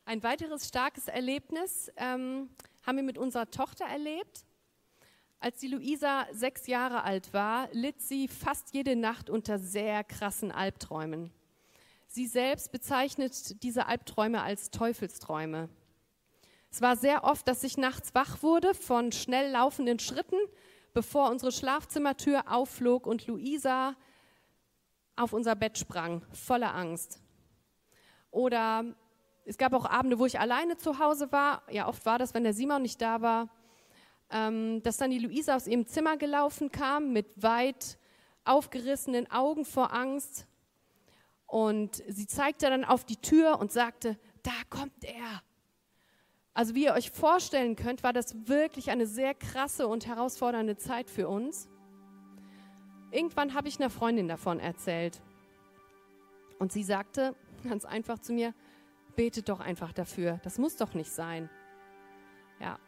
Ein 0.09 0.23
weiteres 0.23 0.67
starkes 0.67 1.07
Erlebnis 1.07 1.93
ähm, 1.97 2.49
haben 2.83 2.97
wir 2.97 3.03
mit 3.03 3.19
unserer 3.19 3.50
Tochter 3.50 3.85
erlebt. 3.85 4.47
Als 5.38 5.59
die 5.59 5.69
Luisa 5.69 6.27
sechs 6.33 6.67
Jahre 6.67 7.03
alt 7.03 7.35
war, 7.35 7.69
litt 7.73 8.00
sie 8.00 8.27
fast 8.27 8.73
jede 8.73 8.97
Nacht 8.97 9.29
unter 9.29 9.59
sehr 9.59 10.05
krassen 10.05 10.50
Albträumen. 10.50 11.31
sie 12.07 12.27
selbst 12.27 12.73
bezeichnet 12.73 13.62
diese 13.62 13.85
Albträume 13.85 14.41
als 14.41 14.71
Teufelsträume. 14.71 15.69
Es 16.71 16.81
war 16.81 16.97
sehr 16.97 17.25
oft, 17.25 17.47
dass 17.47 17.62
ich 17.62 17.77
nachts 17.77 18.15
wach 18.15 18.43
wurde 18.43 18.73
von 18.73 19.12
schnell 19.12 19.50
laufenden 19.50 19.99
Schritten, 19.99 20.38
bevor 20.95 21.31
unsere 21.31 21.53
Schlafzimmertür 21.53 22.50
aufflog 22.50 23.07
und 23.07 23.27
Luisa 23.27 23.95
auf 25.17 25.35
unser 25.35 25.55
Bett 25.55 25.77
sprang, 25.77 26.25
voller 26.33 26.75
Angst. 26.75 27.21
Oder 28.31 28.97
es 29.49 29.57
gab 29.57 29.73
auch 29.73 29.87
Abende, 29.87 30.19
wo 30.19 30.26
ich 30.26 30.38
alleine 30.38 30.76
zu 30.76 30.99
Hause 30.99 31.33
war. 31.33 31.62
Ja, 31.71 31.88
oft 31.88 32.05
war 32.05 32.19
das, 32.19 32.35
wenn 32.35 32.45
der 32.45 32.52
Simon 32.52 32.83
nicht 32.83 33.00
da 33.00 33.23
war, 33.23 33.49
ähm, 34.31 34.83
dass 34.83 34.99
dann 34.99 35.11
die 35.11 35.19
Luisa 35.19 35.57
aus 35.57 35.67
ihrem 35.67 35.87
Zimmer 35.87 36.19
gelaufen 36.19 36.71
kam 36.71 37.14
mit 37.14 37.43
weit 37.43 37.99
aufgerissenen 38.45 39.31
Augen 39.31 39.64
vor 39.64 39.95
Angst. 39.95 40.47
Und 41.47 42.02
sie 42.09 42.26
zeigte 42.26 42.69
dann 42.69 42.85
auf 42.85 43.05
die 43.05 43.17
Tür 43.17 43.59
und 43.59 43.73
sagte, 43.73 44.19
da 44.43 44.52
kommt 44.69 45.02
er. 45.02 45.43
Also 46.52 46.75
wie 46.75 46.85
ihr 46.85 46.93
euch 46.93 47.11
vorstellen 47.11 47.75
könnt, 47.75 48.02
war 48.02 48.12
das 48.12 48.49
wirklich 48.49 48.90
eine 48.90 49.07
sehr 49.07 49.33
krasse 49.33 49.88
und 49.88 50.07
herausfordernde 50.07 50.76
Zeit 50.76 51.09
für 51.09 51.26
uns. 51.26 51.69
Irgendwann 53.11 53.55
habe 53.55 53.69
ich 53.69 53.81
einer 53.81 53.88
Freundin 53.88 54.28
davon 54.28 54.61
erzählt. 54.61 55.23
Und 56.59 56.71
sie 56.71 56.83
sagte 56.83 57.35
ganz 57.64 57.87
einfach 57.87 58.19
zu 58.19 58.35
mir, 58.35 58.52
betet 59.19 59.49
doch 59.49 59.59
einfach 59.59 59.93
dafür. 59.93 60.39
Das 60.45 60.59
muss 60.59 60.77
doch 60.77 60.95
nicht 60.95 61.11
sein. 61.11 61.51
Ja. 62.61 62.79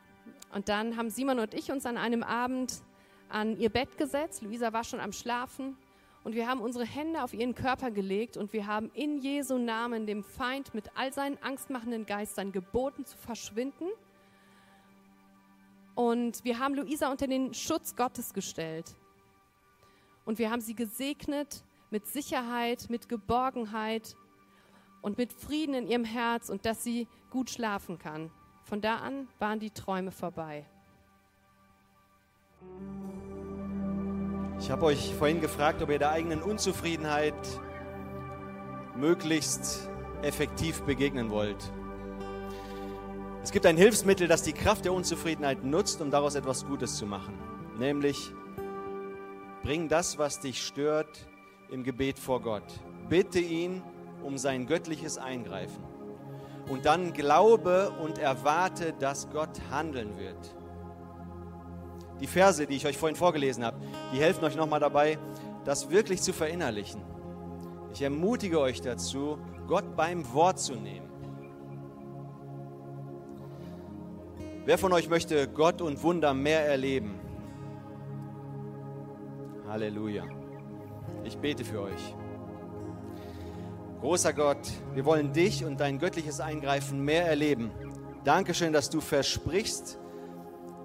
Und 0.55 0.69
dann 0.69 0.97
haben 0.97 1.11
Simon 1.11 1.41
und 1.41 1.55
ich 1.55 1.73
uns 1.73 1.87
an 1.87 1.97
einem 1.97 2.23
Abend 2.23 2.85
an 3.29 3.59
ihr 3.59 3.69
Bett 3.69 3.99
gesetzt. 3.99 4.41
Luisa 4.41 4.73
war 4.73 4.85
schon 4.85 5.01
am 5.01 5.13
Schlafen. 5.13 5.77
Und 6.23 6.37
wir 6.37 6.47
haben 6.47 6.61
unsere 6.61 6.85
Hände 6.85 7.25
auf 7.25 7.35
ihren 7.35 7.57
Körper 7.57 7.91
gelegt 7.91 8.37
und 8.37 8.53
wir 8.53 8.69
haben 8.69 8.93
in 8.95 9.19
Jesu 9.19 9.59
Namen 9.59 10.07
dem 10.07 10.23
Feind 10.23 10.73
mit 10.73 10.97
all 10.97 11.13
seinen 11.13 11.37
angstmachenden 11.43 12.07
Geistern 12.07 12.53
geboten 12.53 13.05
zu 13.05 13.17
verschwinden. 13.17 13.89
Und 15.97 16.45
wir 16.45 16.61
haben 16.61 16.77
Luisa 16.77 17.11
unter 17.11 17.27
den 17.27 17.55
Schutz 17.55 17.97
Gottes 17.97 18.35
gestellt. 18.35 18.95
Und 20.25 20.39
wir 20.39 20.53
haben 20.53 20.61
sie 20.61 20.77
gesegnet 20.77 21.65
mit 21.91 22.07
Sicherheit, 22.07 22.87
mit 22.89 23.09
Geborgenheit 23.09 24.15
und 25.03 25.19
mit 25.19 25.33
Frieden 25.33 25.75
in 25.75 25.87
ihrem 25.87 26.05
Herz 26.05 26.49
und 26.49 26.67
dass 26.67 26.83
sie 26.85 27.09
gut 27.31 27.51
schlafen 27.51 27.99
kann. 27.99 28.31
Von 28.65 28.81
da 28.81 28.97
an 28.97 29.29
waren 29.39 29.59
die 29.59 29.71
Träume 29.71 30.11
vorbei. 30.11 30.67
Ich 34.61 34.71
habe 34.71 34.85
euch 34.85 35.15
vorhin 35.15 35.41
gefragt, 35.41 35.83
ob 35.83 35.91
ihr 35.91 35.99
der 35.99 36.11
eigenen 36.11 36.43
Unzufriedenheit 36.43 37.35
möglichst 38.95 39.89
effektiv 40.23 40.83
begegnen 40.83 41.31
wollt. 41.31 41.73
Es 43.43 43.53
gibt 43.53 43.65
ein 43.65 43.79
Hilfsmittel, 43.79 44.29
das 44.29 44.43
die 44.43 44.53
Kraft 44.53 44.85
der 44.85 44.93
Unzufriedenheit 44.93 45.65
nutzt, 45.65 46.03
um 46.03 46.11
daraus 46.11 46.35
etwas 46.35 46.67
Gutes 46.67 46.97
zu 46.97 47.07
machen. 47.07 47.33
Nämlich, 47.79 48.31
bring 49.63 49.89
das, 49.89 50.19
was 50.19 50.41
dich 50.41 50.63
stört, 50.63 51.27
im 51.71 51.83
Gebet 51.83 52.19
vor 52.19 52.43
Gott. 52.43 52.65
Bitte 53.09 53.39
ihn 53.39 53.83
um 54.23 54.39
sein 54.39 54.67
göttliches 54.67 55.19
Eingreifen. 55.19 55.83
Und 56.69 56.87
dann 56.87 57.13
glaube 57.13 57.93
und 58.03 58.19
erwarte, 58.19 58.93
dass 58.99 59.29
Gott 59.31 59.61
handeln 59.71 60.17
wird. 60.19 60.55
Die 62.21 62.27
Verse, 62.27 62.67
die 62.67 62.77
ich 62.77 62.87
euch 62.87 62.99
vorhin 62.99 63.17
vorgelesen 63.17 63.65
habe, 63.65 63.79
die 64.13 64.19
helfen 64.19 64.45
euch 64.45 64.57
nochmal 64.57 64.81
dabei, 64.81 65.19
das 65.65 65.91
wirklich 65.91 66.23
zu 66.23 66.33
verinnerlichen. 66.33 67.03
Ich 67.93 68.03
ermutige 68.03 68.61
euch 68.61 68.81
dazu, 68.81 69.39
Gott 69.67 69.97
beim 69.97 70.33
Wort 70.33 70.59
zu 70.59 70.75
nehmen. 70.75 71.09
Wer 74.65 74.79
von 74.79 74.93
euch 74.93 75.09
möchte 75.09 75.49
Gott 75.49 75.81
und 75.81 76.03
Wunder 76.03 76.35
mehr 76.35 76.67
erleben? 76.67 77.19
Halleluja. 79.67 80.25
Ich 81.25 81.39
bete 81.39 81.65
für 81.65 81.81
euch. 81.81 82.15
Großer 84.01 84.33
Gott, 84.33 84.57
wir 84.95 85.05
wollen 85.05 85.35
dich 85.35 85.63
und 85.63 85.79
dein 85.79 85.99
göttliches 85.99 86.41
Eingreifen 86.41 87.05
mehr 87.05 87.27
erleben. 87.27 87.71
Dankeschön, 88.25 88.73
dass 88.73 88.89
du 88.89 89.03
versprichst, 89.03 89.99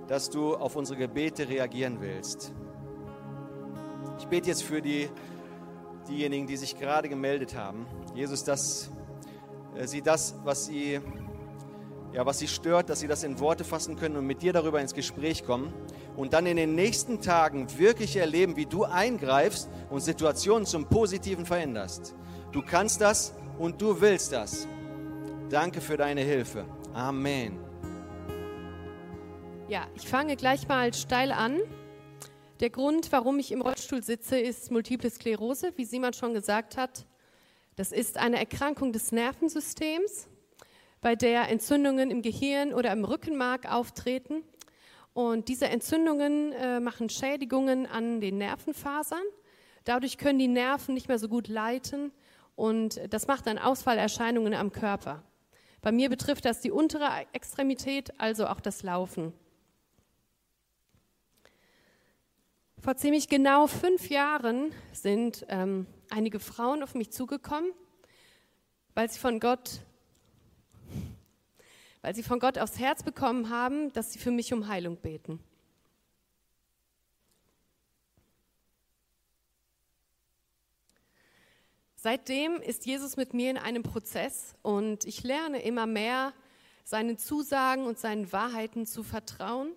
dass 0.09 0.29
du 0.29 0.53
auf 0.53 0.75
unsere 0.75 0.99
Gebete 0.99 1.47
reagieren 1.47 2.01
willst. 2.01 2.51
Ich 4.19 4.27
bete 4.27 4.49
jetzt 4.49 4.63
für 4.63 4.81
die, 4.81 5.07
diejenigen, 6.09 6.45
die 6.45 6.57
sich 6.57 6.77
gerade 6.77 7.07
gemeldet 7.07 7.55
haben. 7.55 7.85
Jesus, 8.13 8.43
dass 8.43 8.91
äh, 9.77 9.87
sie 9.87 10.01
das, 10.01 10.35
was 10.43 10.65
sie, 10.65 10.99
ja, 12.11 12.25
was 12.25 12.39
sie 12.39 12.49
stört, 12.49 12.89
dass 12.89 12.99
sie 12.99 13.07
das 13.07 13.23
in 13.23 13.39
Worte 13.39 13.63
fassen 13.63 13.95
können 13.95 14.17
und 14.17 14.27
mit 14.27 14.41
dir 14.41 14.51
darüber 14.51 14.81
ins 14.81 14.93
Gespräch 14.93 15.45
kommen 15.45 15.71
und 16.17 16.33
dann 16.33 16.45
in 16.45 16.57
den 16.57 16.75
nächsten 16.75 17.21
Tagen 17.21 17.67
wirklich 17.77 18.17
erleben, 18.17 18.57
wie 18.57 18.65
du 18.65 18.83
eingreifst 18.83 19.69
und 19.89 20.01
Situationen 20.01 20.65
zum 20.65 20.87
Positiven 20.89 21.45
veränderst. 21.45 22.13
Du 22.51 22.61
kannst 22.61 23.01
das 23.01 23.33
und 23.59 23.81
du 23.81 23.99
willst 23.99 24.31
das. 24.31 24.67
Danke 25.49 25.81
für 25.81 25.97
deine 25.97 26.21
Hilfe. 26.21 26.65
Amen. 26.93 27.59
Ja, 29.67 29.87
ich 29.95 30.07
fange 30.07 30.35
gleich 30.35 30.67
mal 30.67 30.93
steil 30.93 31.31
an. 31.31 31.59
Der 32.61 32.69
Grund, 32.69 33.11
warum 33.11 33.39
ich 33.39 33.51
im 33.51 33.61
Rollstuhl 33.61 34.01
sitze, 34.01 34.39
ist 34.39 34.71
Multiple 34.71 35.09
Sklerose, 35.09 35.73
wie 35.75 35.85
Simon 35.85 36.13
schon 36.13 36.33
gesagt 36.33 36.77
hat. 36.77 37.05
Das 37.75 37.91
ist 37.91 38.17
eine 38.17 38.39
Erkrankung 38.39 38.93
des 38.93 39.11
Nervensystems, 39.11 40.27
bei 41.01 41.15
der 41.15 41.49
Entzündungen 41.49 42.11
im 42.11 42.21
Gehirn 42.21 42.73
oder 42.73 42.91
im 42.93 43.03
Rückenmark 43.03 43.69
auftreten. 43.71 44.43
Und 45.13 45.49
diese 45.49 45.67
Entzündungen 45.67 46.53
äh, 46.53 46.79
machen 46.79 47.09
Schädigungen 47.09 47.85
an 47.85 48.21
den 48.21 48.37
Nervenfasern. 48.37 49.23
Dadurch 49.83 50.17
können 50.17 50.39
die 50.39 50.47
Nerven 50.47 50.93
nicht 50.93 51.07
mehr 51.07 51.19
so 51.19 51.27
gut 51.27 51.47
leiten 51.47 52.11
und 52.55 53.01
das 53.09 53.27
macht 53.27 53.47
dann 53.47 53.57
Ausfallerscheinungen 53.57 54.53
am 54.53 54.71
Körper. 54.71 55.23
Bei 55.81 55.91
mir 55.91 56.09
betrifft 56.09 56.45
das 56.45 56.61
die 56.61 56.71
untere 56.71 57.07
Extremität, 57.33 58.19
also 58.19 58.47
auch 58.47 58.59
das 58.59 58.81
Laufen. 58.81 59.33
Vor 62.79 62.95
ziemlich 62.97 63.29
genau 63.29 63.67
fünf 63.67 64.09
Jahren 64.09 64.71
sind 64.93 65.45
ähm, 65.49 65.87
einige 66.09 66.39
Frauen 66.39 66.83
auf 66.83 66.93
mich 66.93 67.11
zugekommen, 67.11 67.71
weil 68.93 69.09
sie 69.09 69.19
von 69.19 69.39
Gott, 69.39 69.81
weil 72.01 72.15
sie 72.15 72.23
von 72.23 72.39
Gott 72.39 72.57
aufs 72.57 72.79
Herz 72.79 73.03
bekommen 73.03 73.49
haben, 73.49 73.91
dass 73.93 74.13
sie 74.13 74.19
für 74.19 74.31
mich 74.31 74.53
um 74.53 74.67
Heilung 74.67 74.97
beten. 74.97 75.39
Seitdem 82.05 82.61
ist 82.61 82.85
Jesus 82.85 83.17
mit 83.17 83.33
mir 83.33 83.49
in 83.49 83.57
einem 83.57 83.81
Prozess 83.81 84.53
und 84.61 85.05
ich 85.05 85.23
lerne 85.23 85.63
immer 85.63 85.87
mehr, 85.87 86.33
seinen 86.83 87.17
Zusagen 87.17 87.87
und 87.87 87.97
seinen 87.97 88.31
Wahrheiten 88.31 88.85
zu 88.85 89.01
vertrauen, 89.01 89.71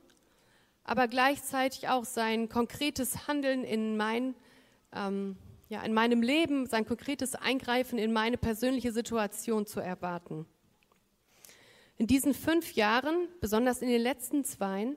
aber 0.84 1.08
gleichzeitig 1.08 1.88
auch 1.88 2.04
sein 2.04 2.50
konkretes 2.50 3.28
Handeln 3.28 3.64
in, 3.64 3.96
mein, 3.96 4.34
ähm, 4.92 5.38
ja, 5.70 5.80
in 5.80 5.94
meinem 5.94 6.20
Leben, 6.20 6.66
sein 6.66 6.84
konkretes 6.84 7.34
Eingreifen 7.34 7.98
in 7.98 8.12
meine 8.12 8.36
persönliche 8.36 8.92
Situation 8.92 9.64
zu 9.64 9.80
erwarten. 9.80 10.44
In 11.96 12.06
diesen 12.06 12.34
fünf 12.34 12.74
Jahren, 12.74 13.26
besonders 13.40 13.80
in 13.80 13.88
den 13.88 14.02
letzten 14.02 14.44
zwei, 14.44 14.96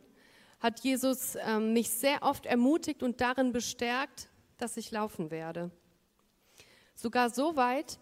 hat 0.59 0.81
Jesus 0.81 1.37
ähm, 1.47 1.71
mich 1.71 1.91
sehr 1.91 2.23
oft 2.23 2.45
ermutigt 2.45 3.01
und 3.01 3.21
darin 3.21 3.53
bestärkt, 3.53 4.27
dass 4.57 4.75
ich 4.75 4.91
laufen 4.91 5.31
werde. 5.31 5.71
Sogar 7.01 7.31
so 7.31 7.55
weit, 7.55 7.97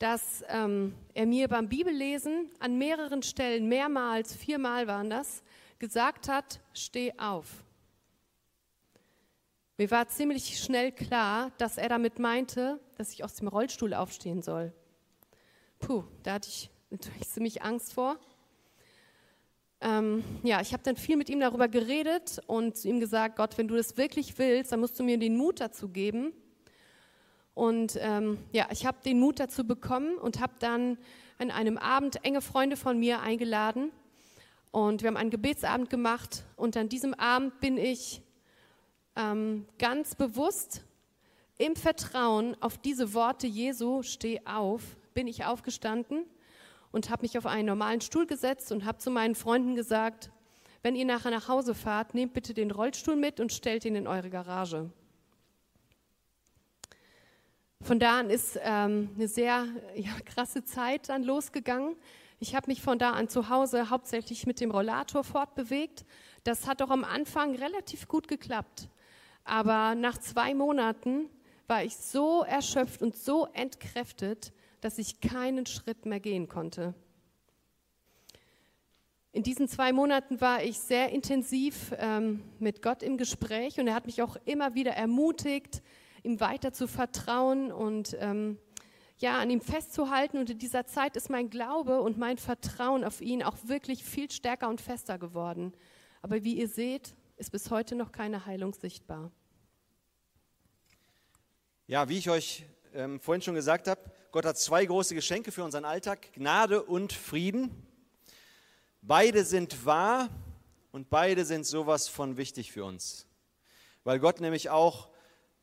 dass 0.00 0.42
ähm, 0.48 0.92
er 1.14 1.24
mir 1.24 1.46
beim 1.46 1.68
Bibellesen 1.68 2.50
an 2.58 2.76
mehreren 2.76 3.22
Stellen, 3.22 3.68
mehrmals, 3.68 4.34
viermal 4.34 4.88
waren 4.88 5.08
das, 5.08 5.44
gesagt 5.78 6.28
hat, 6.28 6.58
steh 6.72 7.12
auf. 7.16 7.46
Mir 9.78 9.88
war 9.92 10.08
ziemlich 10.08 10.58
schnell 10.58 10.90
klar, 10.90 11.52
dass 11.58 11.78
er 11.78 11.88
damit 11.88 12.18
meinte, 12.18 12.80
dass 12.96 13.12
ich 13.12 13.22
aus 13.22 13.36
dem 13.36 13.46
Rollstuhl 13.46 13.94
aufstehen 13.94 14.42
soll. 14.42 14.72
Puh, 15.78 16.02
da 16.24 16.32
hatte 16.32 16.48
ich 16.48 16.70
natürlich 16.90 17.28
ziemlich 17.28 17.62
Angst 17.62 17.92
vor. 17.92 18.18
Ähm, 19.80 20.24
ja, 20.42 20.60
ich 20.60 20.72
habe 20.72 20.82
dann 20.82 20.96
viel 20.96 21.16
mit 21.16 21.30
ihm 21.30 21.38
darüber 21.38 21.68
geredet 21.68 22.40
und 22.48 22.76
zu 22.76 22.88
ihm 22.88 22.98
gesagt, 22.98 23.36
Gott, 23.36 23.56
wenn 23.58 23.68
du 23.68 23.76
das 23.76 23.96
wirklich 23.96 24.36
willst, 24.38 24.72
dann 24.72 24.80
musst 24.80 24.98
du 24.98 25.04
mir 25.04 25.18
den 25.18 25.36
Mut 25.36 25.60
dazu 25.60 25.88
geben, 25.88 26.32
und 27.54 27.98
ähm, 28.00 28.38
ja, 28.52 28.68
ich 28.70 28.86
habe 28.86 28.98
den 29.04 29.20
Mut 29.20 29.38
dazu 29.38 29.66
bekommen 29.66 30.16
und 30.16 30.40
habe 30.40 30.54
dann 30.58 30.96
an 31.38 31.50
einem 31.50 31.76
Abend 31.76 32.24
enge 32.24 32.40
Freunde 32.40 32.76
von 32.76 32.98
mir 32.98 33.20
eingeladen. 33.20 33.90
Und 34.70 35.02
wir 35.02 35.08
haben 35.08 35.18
einen 35.18 35.30
Gebetsabend 35.30 35.90
gemacht. 35.90 36.44
Und 36.56 36.76
an 36.76 36.88
diesem 36.88 37.12
Abend 37.14 37.60
bin 37.60 37.76
ich 37.76 38.22
ähm, 39.16 39.66
ganz 39.78 40.14
bewusst 40.14 40.84
im 41.58 41.76
Vertrauen 41.76 42.56
auf 42.60 42.78
diese 42.78 43.12
Worte 43.12 43.46
Jesu, 43.46 44.02
steh 44.02 44.40
auf, 44.46 44.96
bin 45.12 45.26
ich 45.26 45.44
aufgestanden 45.44 46.24
und 46.90 47.10
habe 47.10 47.22
mich 47.22 47.36
auf 47.36 47.46
einen 47.46 47.66
normalen 47.66 48.00
Stuhl 48.00 48.26
gesetzt 48.26 48.72
und 48.72 48.86
habe 48.86 48.98
zu 48.98 49.10
meinen 49.10 49.34
Freunden 49.34 49.74
gesagt, 49.74 50.30
wenn 50.82 50.96
ihr 50.96 51.04
nachher 51.04 51.30
nach 51.30 51.48
Hause 51.48 51.74
fahrt, 51.74 52.14
nehmt 52.14 52.32
bitte 52.32 52.54
den 52.54 52.70
Rollstuhl 52.70 53.14
mit 53.14 53.40
und 53.40 53.52
stellt 53.52 53.84
ihn 53.84 53.94
in 53.94 54.06
eure 54.06 54.30
Garage. 54.30 54.90
Von 57.82 57.98
da 57.98 58.20
an 58.20 58.30
ist 58.30 58.60
ähm, 58.62 59.10
eine 59.16 59.26
sehr 59.26 59.66
ja, 59.96 60.12
krasse 60.24 60.64
Zeit 60.64 61.08
dann 61.08 61.24
losgegangen. 61.24 61.96
Ich 62.38 62.54
habe 62.54 62.68
mich 62.68 62.80
von 62.80 62.96
da 62.96 63.10
an 63.10 63.28
zu 63.28 63.48
Hause 63.48 63.90
hauptsächlich 63.90 64.46
mit 64.46 64.60
dem 64.60 64.70
Rollator 64.70 65.24
fortbewegt. 65.24 66.04
Das 66.44 66.68
hat 66.68 66.80
auch 66.80 66.90
am 66.90 67.02
Anfang 67.02 67.56
relativ 67.56 68.06
gut 68.06 68.28
geklappt. 68.28 68.88
Aber 69.42 69.96
nach 69.96 70.16
zwei 70.18 70.54
Monaten 70.54 71.28
war 71.66 71.82
ich 71.82 71.96
so 71.96 72.44
erschöpft 72.44 73.02
und 73.02 73.16
so 73.16 73.48
entkräftet, 73.52 74.52
dass 74.80 74.98
ich 74.98 75.20
keinen 75.20 75.66
Schritt 75.66 76.06
mehr 76.06 76.20
gehen 76.20 76.48
konnte. 76.48 76.94
In 79.32 79.42
diesen 79.42 79.66
zwei 79.66 79.92
Monaten 79.92 80.40
war 80.40 80.62
ich 80.62 80.78
sehr 80.78 81.10
intensiv 81.10 81.92
ähm, 81.98 82.44
mit 82.60 82.80
Gott 82.80 83.02
im 83.02 83.16
Gespräch 83.16 83.80
und 83.80 83.88
er 83.88 83.94
hat 83.94 84.06
mich 84.06 84.22
auch 84.22 84.36
immer 84.44 84.74
wieder 84.74 84.92
ermutigt, 84.92 85.82
ihm 86.22 86.40
weiter 86.40 86.72
zu 86.72 86.86
vertrauen 86.86 87.72
und 87.72 88.16
ähm, 88.20 88.58
ja, 89.18 89.38
an 89.38 89.50
ihm 89.50 89.60
festzuhalten. 89.60 90.38
Und 90.38 90.50
in 90.50 90.58
dieser 90.58 90.86
Zeit 90.86 91.16
ist 91.16 91.30
mein 91.30 91.50
Glaube 91.50 92.00
und 92.00 92.18
mein 92.18 92.38
Vertrauen 92.38 93.04
auf 93.04 93.20
ihn 93.20 93.42
auch 93.42 93.56
wirklich 93.64 94.04
viel 94.04 94.30
stärker 94.30 94.68
und 94.68 94.80
fester 94.80 95.18
geworden. 95.18 95.72
Aber 96.20 96.44
wie 96.44 96.54
ihr 96.54 96.68
seht, 96.68 97.14
ist 97.36 97.50
bis 97.50 97.70
heute 97.70 97.94
noch 97.94 98.12
keine 98.12 98.46
Heilung 98.46 98.74
sichtbar. 98.74 99.30
Ja, 101.86 102.08
wie 102.08 102.18
ich 102.18 102.30
euch 102.30 102.64
ähm, 102.94 103.20
vorhin 103.20 103.42
schon 103.42 103.54
gesagt 103.54 103.88
habe, 103.88 104.00
Gott 104.30 104.44
hat 104.44 104.58
zwei 104.58 104.84
große 104.86 105.14
Geschenke 105.14 105.52
für 105.52 105.64
unseren 105.64 105.84
Alltag, 105.84 106.32
Gnade 106.32 106.82
und 106.82 107.12
Frieden. 107.12 107.70
Beide 109.02 109.44
sind 109.44 109.84
wahr 109.84 110.28
und 110.90 111.10
beide 111.10 111.44
sind 111.44 111.66
sowas 111.66 112.08
von 112.08 112.36
wichtig 112.36 112.72
für 112.72 112.84
uns, 112.84 113.26
weil 114.04 114.20
Gott 114.20 114.40
nämlich 114.40 114.70
auch 114.70 115.11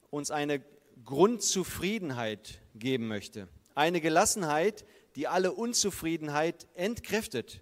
uns 0.09 0.31
eine 0.31 0.63
Grundzufriedenheit 1.05 2.61
geben 2.75 3.07
möchte. 3.07 3.47
Eine 3.75 4.01
Gelassenheit, 4.01 4.85
die 5.15 5.27
alle 5.27 5.53
Unzufriedenheit 5.53 6.67
entkräftet. 6.73 7.61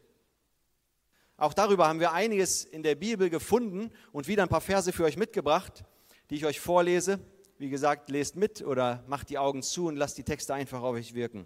Auch 1.38 1.54
darüber 1.54 1.88
haben 1.88 2.00
wir 2.00 2.14
einiges 2.14 2.66
in 2.66 2.84
der 2.84 2.96
Bibel 2.96 3.30
gefunden 3.30 3.92
und 4.12 4.28
wieder 4.28 4.44
ein 4.44 4.50
paar 4.50 4.62
Verse 4.62 4.92
für 4.92 5.04
euch 5.04 5.18
mitgebracht, 5.18 5.84
die 6.30 6.36
ich 6.36 6.46
euch 6.46 6.60
vorlese. 6.60 7.20
Wie 7.60 7.70
gesagt, 7.70 8.10
lest 8.10 8.36
mit 8.36 8.62
oder 8.62 9.04
macht 9.08 9.30
die 9.30 9.38
Augen 9.38 9.62
zu 9.62 9.88
und 9.88 9.96
lasst 9.96 10.18
die 10.18 10.24
Texte 10.24 10.54
einfach 10.54 10.82
auf 10.82 10.96
euch 10.96 11.14
wirken. 11.14 11.46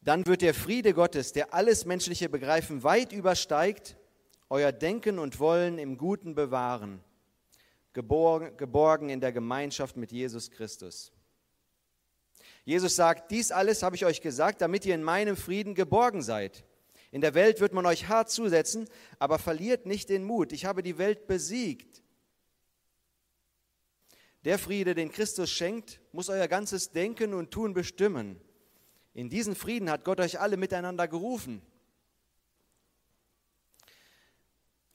Dann 0.00 0.26
wird 0.26 0.42
der 0.42 0.54
Friede 0.54 0.94
Gottes, 0.94 1.32
der 1.32 1.52
alles 1.52 1.84
menschliche 1.84 2.28
Begreifen 2.28 2.82
weit 2.84 3.12
übersteigt, 3.12 3.96
euer 4.48 4.72
Denken 4.72 5.18
und 5.18 5.38
Wollen 5.40 5.78
im 5.78 5.98
Guten 5.98 6.34
bewahren 6.34 7.04
geborgen 7.92 9.08
in 9.08 9.20
der 9.20 9.32
Gemeinschaft 9.32 9.96
mit 9.96 10.12
Jesus 10.12 10.50
Christus. 10.50 11.12
Jesus 12.64 12.96
sagt, 12.96 13.30
dies 13.30 13.50
alles 13.50 13.82
habe 13.82 13.96
ich 13.96 14.04
euch 14.04 14.20
gesagt, 14.20 14.60
damit 14.60 14.84
ihr 14.84 14.94
in 14.94 15.02
meinem 15.02 15.36
Frieden 15.36 15.74
geborgen 15.74 16.22
seid. 16.22 16.64
In 17.10 17.22
der 17.22 17.34
Welt 17.34 17.60
wird 17.60 17.72
man 17.72 17.86
euch 17.86 18.08
hart 18.08 18.30
zusetzen, 18.30 18.88
aber 19.18 19.38
verliert 19.38 19.86
nicht 19.86 20.10
den 20.10 20.24
Mut. 20.24 20.52
Ich 20.52 20.66
habe 20.66 20.82
die 20.82 20.98
Welt 20.98 21.26
besiegt. 21.26 22.02
Der 24.44 24.58
Friede, 24.58 24.94
den 24.94 25.10
Christus 25.10 25.50
schenkt, 25.50 26.00
muss 26.12 26.28
euer 26.28 26.46
ganzes 26.46 26.92
Denken 26.92 27.34
und 27.34 27.50
Tun 27.50 27.72
bestimmen. 27.72 28.40
In 29.14 29.30
diesen 29.30 29.54
Frieden 29.54 29.90
hat 29.90 30.04
Gott 30.04 30.20
euch 30.20 30.38
alle 30.38 30.56
miteinander 30.56 31.08
gerufen. 31.08 31.62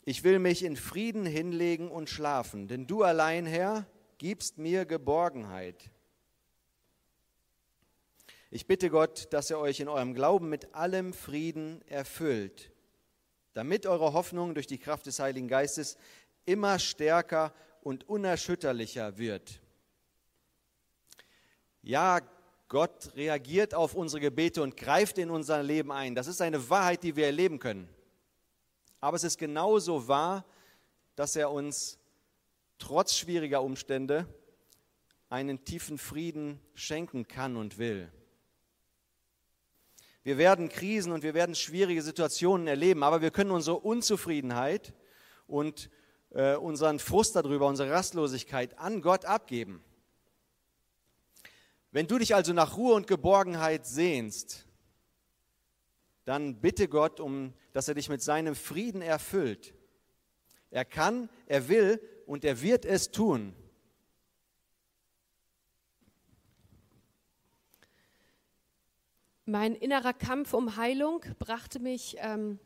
Ich 0.06 0.24
will 0.24 0.40
mich 0.40 0.64
in 0.64 0.76
Frieden 0.76 1.26
hinlegen 1.26 1.90
und 1.90 2.10
schlafen, 2.10 2.68
denn 2.68 2.88
du 2.88 3.04
allein, 3.04 3.46
Herr, 3.46 3.88
gibst 4.18 4.58
mir 4.58 4.86
Geborgenheit. 4.86 5.90
Ich 8.52 8.68
bitte 8.68 8.90
Gott, 8.90 9.32
dass 9.32 9.50
er 9.50 9.60
euch 9.60 9.80
in 9.80 9.88
eurem 9.88 10.14
Glauben 10.14 10.50
mit 10.50 10.76
allem 10.76 11.14
Frieden 11.14 11.82
erfüllt, 11.88 12.72
damit 13.54 13.86
eure 13.86 14.14
Hoffnung 14.14 14.54
durch 14.54 14.68
die 14.68 14.78
Kraft 14.78 15.06
des 15.06 15.20
Heiligen 15.20 15.48
Geistes 15.48 15.98
immer 16.46 16.80
stärker 16.80 17.54
und 17.82 18.08
unerschütterlicher 18.08 19.18
wird. 19.18 19.62
Ja, 21.82 22.20
Gott 22.68 23.16
reagiert 23.16 23.74
auf 23.74 23.96
unsere 23.96 24.22
Gebete 24.22 24.62
und 24.62 24.76
greift 24.78 25.18
in 25.18 25.30
unser 25.30 25.64
Leben 25.64 25.92
ein. 25.92 26.16
Das 26.16 26.28
ist 26.28 26.42
eine 26.42 26.70
Wahrheit, 26.70 27.04
die 27.04 27.16
wir 27.16 27.26
erleben 27.26 27.60
können. 27.60 27.88
Aber 29.04 29.18
es 29.18 29.26
ist 29.26 29.38
genauso 29.38 30.08
wahr, 30.08 30.46
dass 31.18 31.36
er 31.36 31.52
uns 31.52 32.00
trotz 32.78 33.18
schwieriger 33.18 33.62
Umstände 33.62 34.26
einen 35.28 35.66
tiefen 35.66 35.98
Frieden 35.98 36.62
schenken 36.74 37.28
kann 37.28 37.58
und 37.58 37.78
will. 37.78 38.10
Wir 40.24 40.38
werden 40.38 40.70
Krisen 40.70 41.12
und 41.12 41.22
wir 41.22 41.34
werden 41.34 41.54
schwierige 41.54 42.02
Situationen 42.02 42.66
erleben, 42.66 43.04
aber 43.04 43.22
wir 43.22 43.32
können 43.32 43.52
unsere 43.52 43.76
Unzufriedenheit 43.76 44.94
und 45.48 45.90
äh, 46.30 46.56
unseren 46.56 46.98
Frust 46.98 47.36
darüber, 47.36 47.68
unsere 47.68 47.92
Rastlosigkeit 47.92 48.80
an 48.80 49.02
Gott 49.02 49.26
abgeben. 49.26 49.84
Wenn 51.92 52.08
du 52.08 52.20
dich 52.20 52.36
also 52.36 52.54
nach 52.54 52.78
Ruhe 52.78 52.94
und 52.94 53.08
Geborgenheit 53.08 53.86
sehnst, 53.86 54.66
dann 56.26 56.62
bitte 56.62 56.88
Gott 56.88 57.20
um, 57.20 57.54
dass 57.74 57.88
er 57.88 57.96
dich 57.96 58.10
mit 58.10 58.22
seinem 58.22 58.56
Frieden 58.56 59.02
erfüllt. 59.02 59.74
Er 60.72 60.86
kann, 60.86 61.30
er 61.46 61.68
will 61.68 62.02
und 62.26 62.46
er 62.46 62.62
wird 62.62 62.86
es 62.86 63.12
tun. 63.12 63.54
Mein 69.46 69.76
innerer 69.76 70.14
Kampf 70.14 70.54
um 70.54 70.78
Heilung 70.78 71.26
brachte 71.38 71.80
mich 71.80 72.16
ähm, 72.20 72.60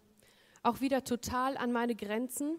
auch 0.61 0.79
wieder 0.79 1.03
total 1.03 1.57
an 1.57 1.71
meine 1.71 1.95
Grenzen. 1.95 2.57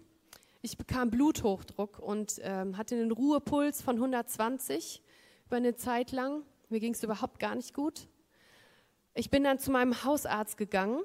Ich 0.61 0.77
bekam 0.77 1.11
Bluthochdruck 1.11 2.01
und 2.01 2.41
ähm, 2.43 2.77
hatte 2.77 2.97
einen 2.97 3.13
Ruhepuls 3.13 3.81
von 3.81 3.95
120 3.95 5.05
über 5.47 5.57
eine 5.57 5.77
Zeit 5.77 6.11
lang. 6.11 6.43
Mir 6.69 6.81
ging 6.81 6.95
es 6.95 7.03
überhaupt 7.05 7.39
gar 7.39 7.55
nicht 7.55 7.73
gut. 7.75 8.09
Ich 9.19 9.31
bin 9.31 9.43
dann 9.43 9.59
zu 9.59 9.73
meinem 9.73 10.05
Hausarzt 10.05 10.57
gegangen 10.57 11.03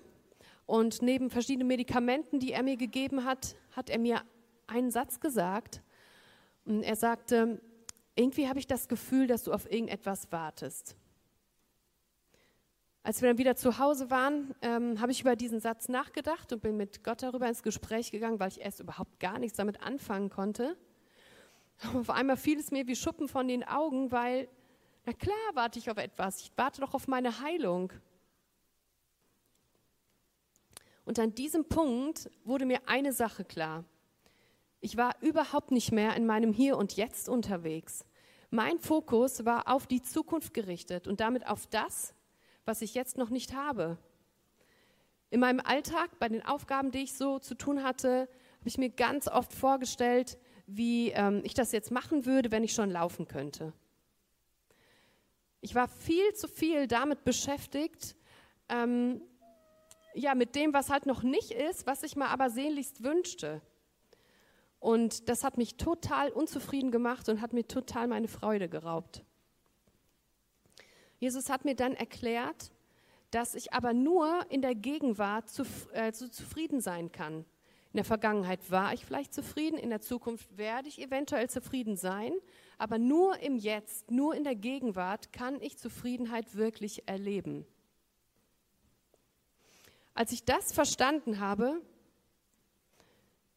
und 0.67 1.01
neben 1.01 1.31
verschiedenen 1.31 1.67
Medikamenten, 1.67 2.39
die 2.39 2.51
er 2.51 2.61
mir 2.61 2.77
gegeben 2.77 3.25
hat, 3.25 3.55
hat 3.71 3.89
er 3.89 3.97
mir 3.97 4.21
einen 4.67 4.91
Satz 4.91 5.19
gesagt. 5.19 5.81
Und 6.63 6.83
er 6.83 6.95
sagte, 6.95 7.59
irgendwie 8.15 8.47
habe 8.47 8.59
ich 8.59 8.67
das 8.67 8.87
Gefühl, 8.87 9.25
dass 9.25 9.41
du 9.41 9.51
auf 9.51 9.65
irgendetwas 9.65 10.31
wartest. 10.31 10.95
Als 13.01 13.19
wir 13.23 13.29
dann 13.29 13.39
wieder 13.39 13.55
zu 13.55 13.79
Hause 13.79 14.11
waren, 14.11 14.53
ähm, 14.61 15.01
habe 15.01 15.11
ich 15.11 15.21
über 15.21 15.35
diesen 15.35 15.59
Satz 15.59 15.89
nachgedacht 15.89 16.53
und 16.53 16.61
bin 16.61 16.77
mit 16.77 17.03
Gott 17.03 17.23
darüber 17.23 17.47
ins 17.47 17.63
Gespräch 17.63 18.11
gegangen, 18.11 18.39
weil 18.39 18.49
ich 18.49 18.61
erst 18.61 18.79
überhaupt 18.79 19.19
gar 19.19 19.39
nichts 19.39 19.57
damit 19.57 19.81
anfangen 19.81 20.29
konnte. 20.29 20.77
Und 21.91 22.01
auf 22.01 22.11
einmal 22.11 22.37
fiel 22.37 22.59
es 22.59 22.69
mir 22.69 22.85
wie 22.85 22.95
Schuppen 22.95 23.27
von 23.27 23.47
den 23.47 23.63
Augen, 23.63 24.11
weil 24.11 24.49
na 25.05 25.13
klar 25.13 25.35
warte 25.53 25.79
ich 25.79 25.89
auf 25.89 25.97
etwas. 25.97 26.41
Ich 26.41 26.51
warte 26.55 26.81
doch 26.81 26.93
auf 26.93 27.07
meine 27.07 27.41
Heilung. 27.41 27.91
Und 31.05 31.19
an 31.19 31.35
diesem 31.35 31.67
Punkt 31.67 32.29
wurde 32.45 32.65
mir 32.65 32.79
eine 32.87 33.11
Sache 33.11 33.43
klar. 33.43 33.83
Ich 34.79 34.97
war 34.97 35.15
überhaupt 35.21 35.71
nicht 35.71 35.91
mehr 35.91 36.15
in 36.15 36.25
meinem 36.25 36.53
Hier 36.53 36.77
und 36.77 36.95
Jetzt 36.95 37.27
unterwegs. 37.27 38.05
Mein 38.49 38.79
Fokus 38.79 39.45
war 39.45 39.67
auf 39.67 39.87
die 39.87 40.01
Zukunft 40.01 40.53
gerichtet 40.53 41.07
und 41.07 41.19
damit 41.19 41.47
auf 41.47 41.67
das, 41.67 42.13
was 42.65 42.81
ich 42.81 42.93
jetzt 42.93 43.17
noch 43.17 43.29
nicht 43.29 43.53
habe. 43.55 43.97
In 45.29 45.39
meinem 45.39 45.59
Alltag, 45.59 46.19
bei 46.19 46.29
den 46.29 46.45
Aufgaben, 46.45 46.91
die 46.91 46.99
ich 46.99 47.13
so 47.13 47.39
zu 47.39 47.55
tun 47.55 47.83
hatte, 47.83 48.29
habe 48.59 48.69
ich 48.69 48.77
mir 48.77 48.89
ganz 48.89 49.27
oft 49.27 49.51
vorgestellt, 49.51 50.37
wie 50.67 51.09
ähm, 51.09 51.41
ich 51.43 51.53
das 51.53 51.71
jetzt 51.71 51.91
machen 51.91 52.25
würde, 52.25 52.51
wenn 52.51 52.63
ich 52.63 52.73
schon 52.73 52.91
laufen 52.91 53.27
könnte. 53.27 53.73
Ich 55.63 55.75
war 55.75 55.87
viel 55.87 56.33
zu 56.33 56.49
viel 56.49 56.87
damit 56.87 57.23
beschäftigt, 57.23 58.17
ähm, 58.67 59.21
ja, 60.13 60.35
mit 60.35 60.55
dem, 60.55 60.73
was 60.73 60.89
halt 60.89 61.05
noch 61.05 61.23
nicht 61.23 61.51
ist, 61.51 61.87
was 61.87 62.03
ich 62.03 62.17
mir 62.17 62.27
aber 62.27 62.49
sehnlichst 62.49 63.01
wünschte. 63.01 63.61
Und 64.81 65.29
das 65.29 65.45
hat 65.45 65.57
mich 65.57 65.77
total 65.77 66.31
unzufrieden 66.31 66.91
gemacht 66.91 67.29
und 67.29 67.39
hat 67.39 67.53
mir 67.53 67.65
total 67.65 68.09
meine 68.09 68.27
Freude 68.27 68.67
geraubt. 68.67 69.23
Jesus 71.17 71.49
hat 71.49 71.63
mir 71.63 71.75
dann 71.75 71.93
erklärt, 71.93 72.73
dass 73.31 73.55
ich 73.55 73.71
aber 73.71 73.93
nur 73.93 74.45
in 74.49 74.61
der 74.61 74.75
Gegenwart 74.75 75.49
zu, 75.49 75.63
äh, 75.93 76.11
zu 76.11 76.29
zufrieden 76.29 76.81
sein 76.81 77.13
kann. 77.13 77.45
In 77.93 77.97
der 77.97 78.05
Vergangenheit 78.05 78.71
war 78.71 78.91
ich 78.91 79.05
vielleicht 79.05 79.35
zufrieden, 79.35 79.77
in 79.77 79.91
der 79.91 80.01
Zukunft 80.01 80.57
werde 80.57 80.87
ich 80.89 80.99
eventuell 80.99 81.47
zufrieden 81.47 81.95
sein, 81.95 82.33
aber 82.79 82.97
nur 82.97 83.37
im 83.39 83.55
Jetzt, 83.55 84.09
nur 84.09 84.33
in 84.33 84.43
der 84.43 84.55
Gegenwart 84.55 85.31
kann 85.31 85.61
ich 85.61 85.77
Zufriedenheit 85.77 86.55
wirklich 86.55 87.07
erleben. 87.07 87.67
Als 90.15 90.31
ich 90.31 90.43
das 90.43 90.71
verstanden 90.71 91.39
habe, 91.39 91.83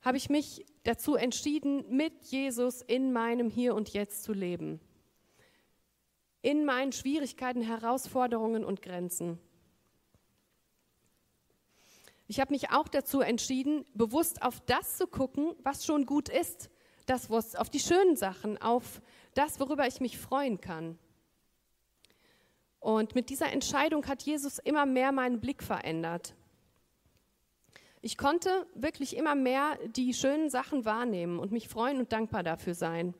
habe 0.02 0.18
ich 0.18 0.28
mich 0.28 0.66
dazu 0.82 1.14
entschieden, 1.14 1.96
mit 1.96 2.26
Jesus 2.26 2.82
in 2.82 3.14
meinem 3.14 3.48
Hier 3.48 3.74
und 3.74 3.94
Jetzt 3.94 4.22
zu 4.22 4.34
leben. 4.34 4.80
In 6.42 6.66
meinen 6.66 6.92
Schwierigkeiten, 6.92 7.62
Herausforderungen 7.62 8.66
und 8.66 8.82
Grenzen. 8.82 9.40
Ich 12.28 12.40
habe 12.40 12.52
mich 12.52 12.70
auch 12.70 12.88
dazu 12.88 13.20
entschieden, 13.20 13.84
bewusst 13.94 14.42
auf 14.42 14.60
das 14.60 14.96
zu 14.96 15.06
gucken, 15.06 15.54
was 15.62 15.84
schon 15.86 16.06
gut 16.06 16.28
ist. 16.28 16.70
Das, 17.06 17.30
was, 17.30 17.54
auf 17.54 17.70
die 17.70 17.78
schönen 17.78 18.16
Sachen, 18.16 18.60
auf 18.60 19.00
das, 19.34 19.60
worüber 19.60 19.86
ich 19.86 20.00
mich 20.00 20.18
freuen 20.18 20.60
kann. 20.60 20.98
Und 22.80 23.14
mit 23.14 23.30
dieser 23.30 23.52
Entscheidung 23.52 24.06
hat 24.06 24.22
Jesus 24.22 24.58
immer 24.58 24.86
mehr 24.86 25.12
meinen 25.12 25.40
Blick 25.40 25.62
verändert. 25.62 26.34
Ich 28.00 28.16
konnte 28.16 28.66
wirklich 28.74 29.16
immer 29.16 29.34
mehr 29.34 29.78
die 29.88 30.14
schönen 30.14 30.50
Sachen 30.50 30.84
wahrnehmen 30.84 31.38
und 31.38 31.52
mich 31.52 31.68
freuen 31.68 31.98
und 31.98 32.12
dankbar 32.12 32.42
dafür 32.42 32.74
sein. 32.74 33.14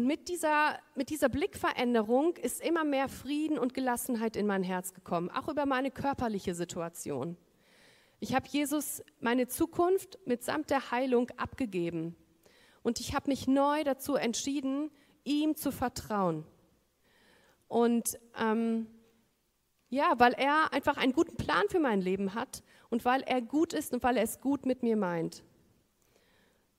Und 0.00 0.06
mit 0.06 0.30
dieser, 0.30 0.78
mit 0.94 1.10
dieser 1.10 1.28
Blickveränderung 1.28 2.38
ist 2.38 2.64
immer 2.64 2.84
mehr 2.84 3.06
Frieden 3.06 3.58
und 3.58 3.74
Gelassenheit 3.74 4.34
in 4.34 4.46
mein 4.46 4.62
Herz 4.62 4.94
gekommen, 4.94 5.28
auch 5.28 5.46
über 5.48 5.66
meine 5.66 5.90
körperliche 5.90 6.54
Situation. 6.54 7.36
Ich 8.18 8.34
habe 8.34 8.48
Jesus 8.48 9.02
meine 9.20 9.46
Zukunft 9.46 10.18
mitsamt 10.24 10.70
der 10.70 10.90
Heilung 10.90 11.28
abgegeben. 11.36 12.16
Und 12.82 12.98
ich 12.98 13.14
habe 13.14 13.28
mich 13.28 13.46
neu 13.46 13.84
dazu 13.84 14.14
entschieden, 14.14 14.90
ihm 15.24 15.54
zu 15.54 15.70
vertrauen. 15.70 16.46
Und 17.68 18.18
ähm, 18.38 18.86
ja, 19.90 20.14
weil 20.16 20.32
er 20.32 20.72
einfach 20.72 20.96
einen 20.96 21.12
guten 21.12 21.36
Plan 21.36 21.68
für 21.68 21.78
mein 21.78 22.00
Leben 22.00 22.32
hat 22.32 22.62
und 22.88 23.04
weil 23.04 23.20
er 23.20 23.42
gut 23.42 23.74
ist 23.74 23.92
und 23.92 24.02
weil 24.02 24.16
er 24.16 24.22
es 24.22 24.40
gut 24.40 24.64
mit 24.64 24.82
mir 24.82 24.96
meint. 24.96 25.44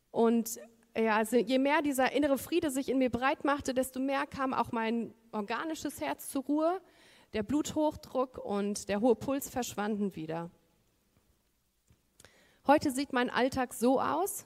Und 0.10 0.60
ja, 0.98 1.16
also 1.16 1.38
je 1.38 1.58
mehr 1.58 1.82
dieser 1.82 2.12
innere 2.12 2.38
Friede 2.38 2.70
sich 2.70 2.90
in 2.90 2.98
mir 2.98 3.10
breit 3.10 3.46
machte, 3.46 3.74
desto 3.74 4.00
mehr 4.00 4.28
kam 4.28 4.54
auch 4.54 4.72
mein 4.72 5.14
organisches 5.32 6.02
Herz 6.02 6.30
zur 6.30 6.44
Ruhe. 6.44 6.82
Der 7.34 7.44
Bluthochdruck 7.44 8.38
und 8.38 8.90
der 8.90 9.00
hohe 9.00 9.16
Puls 9.16 9.50
verschwanden 9.50 10.16
wieder. 10.16 10.52
Heute 12.68 12.92
sieht 12.92 13.14
mein 13.14 13.30
Alltag 13.30 13.74
so 13.74 14.02
aus, 14.02 14.46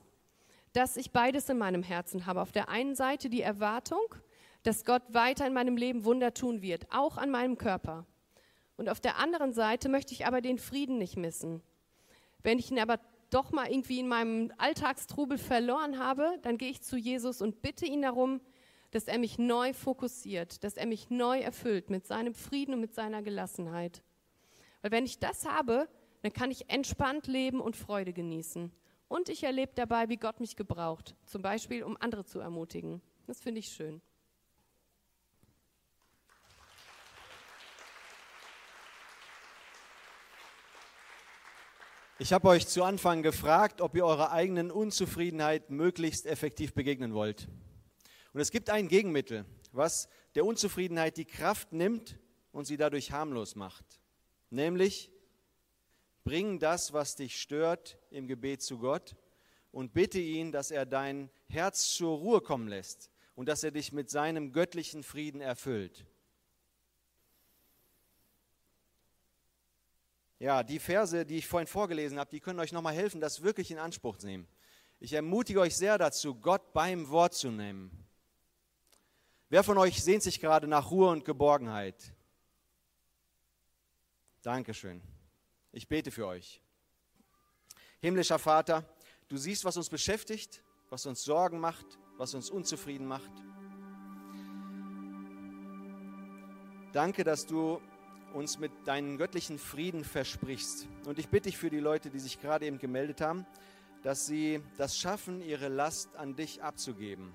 dass 0.72 0.98
ich 0.98 1.12
beides 1.12 1.50
in 1.50 1.58
meinem 1.58 1.82
Herzen 1.82 2.28
habe. 2.28 2.42
Auf 2.42 2.52
der 2.52 2.70
einen 2.70 2.96
Seite 2.96 3.30
die 3.30 3.42
Erwartung, 3.42 4.14
dass 4.62 4.86
Gott 4.86 5.04
weiter 5.10 5.48
in 5.48 5.54
meinem 5.54 5.78
Leben 5.78 6.06
Wunder 6.06 6.34
tun 6.34 6.62
wird, 6.62 6.86
auch 6.92 7.18
an 7.18 7.32
meinem 7.32 7.58
Körper. 7.58 8.06
Und 8.78 8.90
auf 8.90 9.00
der 9.00 9.18
anderen 9.18 9.54
Seite 9.54 9.90
möchte 9.90 10.14
ich 10.14 10.26
aber 10.28 10.42
den 10.42 10.60
Frieden 10.60 10.98
nicht 10.98 11.18
missen. 11.18 11.62
Wenn 12.44 12.60
ich 12.60 12.70
ihn 12.70 12.80
aber 12.80 13.00
doch 13.36 13.52
mal 13.52 13.70
irgendwie 13.70 14.00
in 14.00 14.08
meinem 14.08 14.52
Alltagstrubel 14.58 15.38
verloren 15.38 16.00
habe, 16.00 16.40
dann 16.42 16.58
gehe 16.58 16.70
ich 16.70 16.82
zu 16.82 16.96
Jesus 16.96 17.42
und 17.42 17.62
bitte 17.62 17.86
ihn 17.86 18.02
darum, 18.02 18.40
dass 18.92 19.10
er 19.10 19.20
mich 19.20 19.38
neu 19.38 19.74
fokussiert, 19.74 20.64
dass 20.64 20.78
er 20.78 20.86
mich 20.86 21.10
neu 21.10 21.40
erfüllt 21.40 21.90
mit 21.90 22.08
seinem 22.08 22.34
Frieden 22.34 22.74
und 22.74 22.80
mit 22.80 22.94
seiner 22.94 23.22
Gelassenheit. 23.22 24.04
Weil 24.82 24.92
wenn 24.92 25.06
ich 25.06 25.20
das 25.20 25.46
habe, 25.46 25.90
dann 26.22 26.32
kann 26.32 26.50
ich 26.50 26.70
entspannt 26.70 27.28
leben 27.28 27.60
und 27.60 27.76
Freude 27.76 28.14
genießen. 28.14 28.72
Und 29.10 29.30
ich 29.30 29.44
erlebe 29.44 29.74
dabei, 29.76 30.08
wie 30.08 30.18
Gott 30.18 30.40
mich 30.40 30.56
gebraucht, 30.56 31.16
zum 31.26 31.42
Beispiel 31.42 31.84
um 31.84 31.98
andere 32.00 32.24
zu 32.24 32.40
ermutigen. 32.40 33.02
Das 33.28 33.42
finde 33.42 33.60
ich 33.60 33.68
schön. 33.68 34.02
Ich 42.18 42.32
habe 42.32 42.48
euch 42.48 42.66
zu 42.66 42.86
Anfang 42.86 43.24
gefragt, 43.24 43.82
ob 43.82 43.94
ihr 43.94 44.06
eurer 44.06 44.32
eigenen 44.32 44.72
Unzufriedenheit 44.72 45.70
möglichst 45.70 46.26
effektiv 46.26 46.74
begegnen 46.74 47.14
wollt. 47.14 47.50
Und 48.32 48.40
es 48.40 48.52
gibt 48.52 48.70
ein 48.70 48.88
Gegenmittel, 48.88 49.44
was 49.74 50.08
der 50.34 50.46
Unzufriedenheit 50.46 51.18
die 51.18 51.26
Kraft 51.26 51.74
nimmt 51.74 52.18
und 52.54 52.64
sie 52.68 52.78
dadurch 52.78 53.12
harmlos 53.12 53.58
macht. 53.58 54.00
Nämlich, 54.50 55.12
bring 56.24 56.58
das, 56.58 56.94
was 56.94 57.18
dich 57.18 57.42
stört, 57.42 57.98
im 58.12 58.28
Gebet 58.28 58.62
zu 58.62 58.78
Gott 58.78 59.18
und 59.72 59.94
bitte 59.94 60.20
ihn, 60.20 60.54
dass 60.54 60.72
er 60.72 60.86
dein 60.86 61.30
Herz 61.50 61.90
zur 61.90 62.18
Ruhe 62.18 62.40
kommen 62.40 62.70
lässt 62.70 63.12
und 63.36 63.50
dass 63.50 63.62
er 63.62 63.72
dich 63.72 63.92
mit 63.92 64.10
seinem 64.10 64.54
göttlichen 64.54 65.04
Frieden 65.04 65.42
erfüllt. 65.42 66.06
Ja, 70.40 70.64
die 70.64 70.80
Verse, 70.80 71.26
die 71.26 71.38
ich 71.38 71.48
vorhin 71.48 71.68
vorgelesen 71.68 72.20
habe, 72.20 72.30
die 72.30 72.40
können 72.40 72.60
euch 72.60 72.74
nochmal 72.74 72.94
helfen, 72.94 73.22
das 73.22 73.42
wirklich 73.42 73.72
in 73.72 73.80
Anspruch 73.80 74.18
zu 74.18 74.28
nehmen. 74.28 74.48
Ich 75.00 75.14
ermutige 75.14 75.62
euch 75.62 75.76
sehr 75.76 75.98
dazu, 75.98 76.36
Gott 76.36 76.74
beim 76.74 77.10
Wort 77.10 77.34
zu 77.34 77.52
nehmen. 77.52 78.06
Wer 79.50 79.64
von 79.64 79.78
euch 79.78 80.04
sehnt 80.04 80.24
sich 80.24 80.40
gerade 80.40 80.68
nach 80.68 80.92
Ruhe 80.92 81.10
und 81.10 81.24
Geborgenheit? 81.24 82.14
Dankeschön. 84.42 85.02
Ich 85.72 85.88
bete 85.88 86.12
für 86.12 86.28
euch. 86.28 86.62
Himmlischer 88.02 88.40
Vater, 88.40 88.84
du 89.28 89.38
siehst, 89.38 89.64
was 89.66 89.78
uns 89.78 89.90
beschäftigt, 89.90 90.62
was 90.90 91.06
uns 91.06 91.24
Sorgen 91.24 91.60
macht, 91.60 91.86
was 92.18 92.34
uns 92.34 92.50
unzufrieden 92.50 93.08
macht. 93.08 93.32
Danke, 96.92 97.24
dass 97.24 97.46
du 97.46 97.82
uns 98.34 98.60
mit 98.60 98.72
deinem 98.86 99.18
göttlichen 99.18 99.60
Frieden 99.60 100.04
versprichst. 100.04 100.88
Und 101.06 101.20
ich 101.20 101.30
bitte 101.30 101.50
dich 101.50 101.58
für 101.58 101.70
die 101.70 101.80
Leute, 101.80 102.10
die 102.10 102.20
sich 102.20 102.42
gerade 102.42 102.66
eben 102.66 102.80
gemeldet 102.80 103.22
haben, 103.22 103.46
dass 104.04 104.26
sie 104.26 104.62
das 104.78 104.98
schaffen, 104.98 105.42
ihre 105.42 105.68
Last 105.68 106.16
an 106.16 106.36
dich 106.36 106.62
abzugeben. 106.62 107.32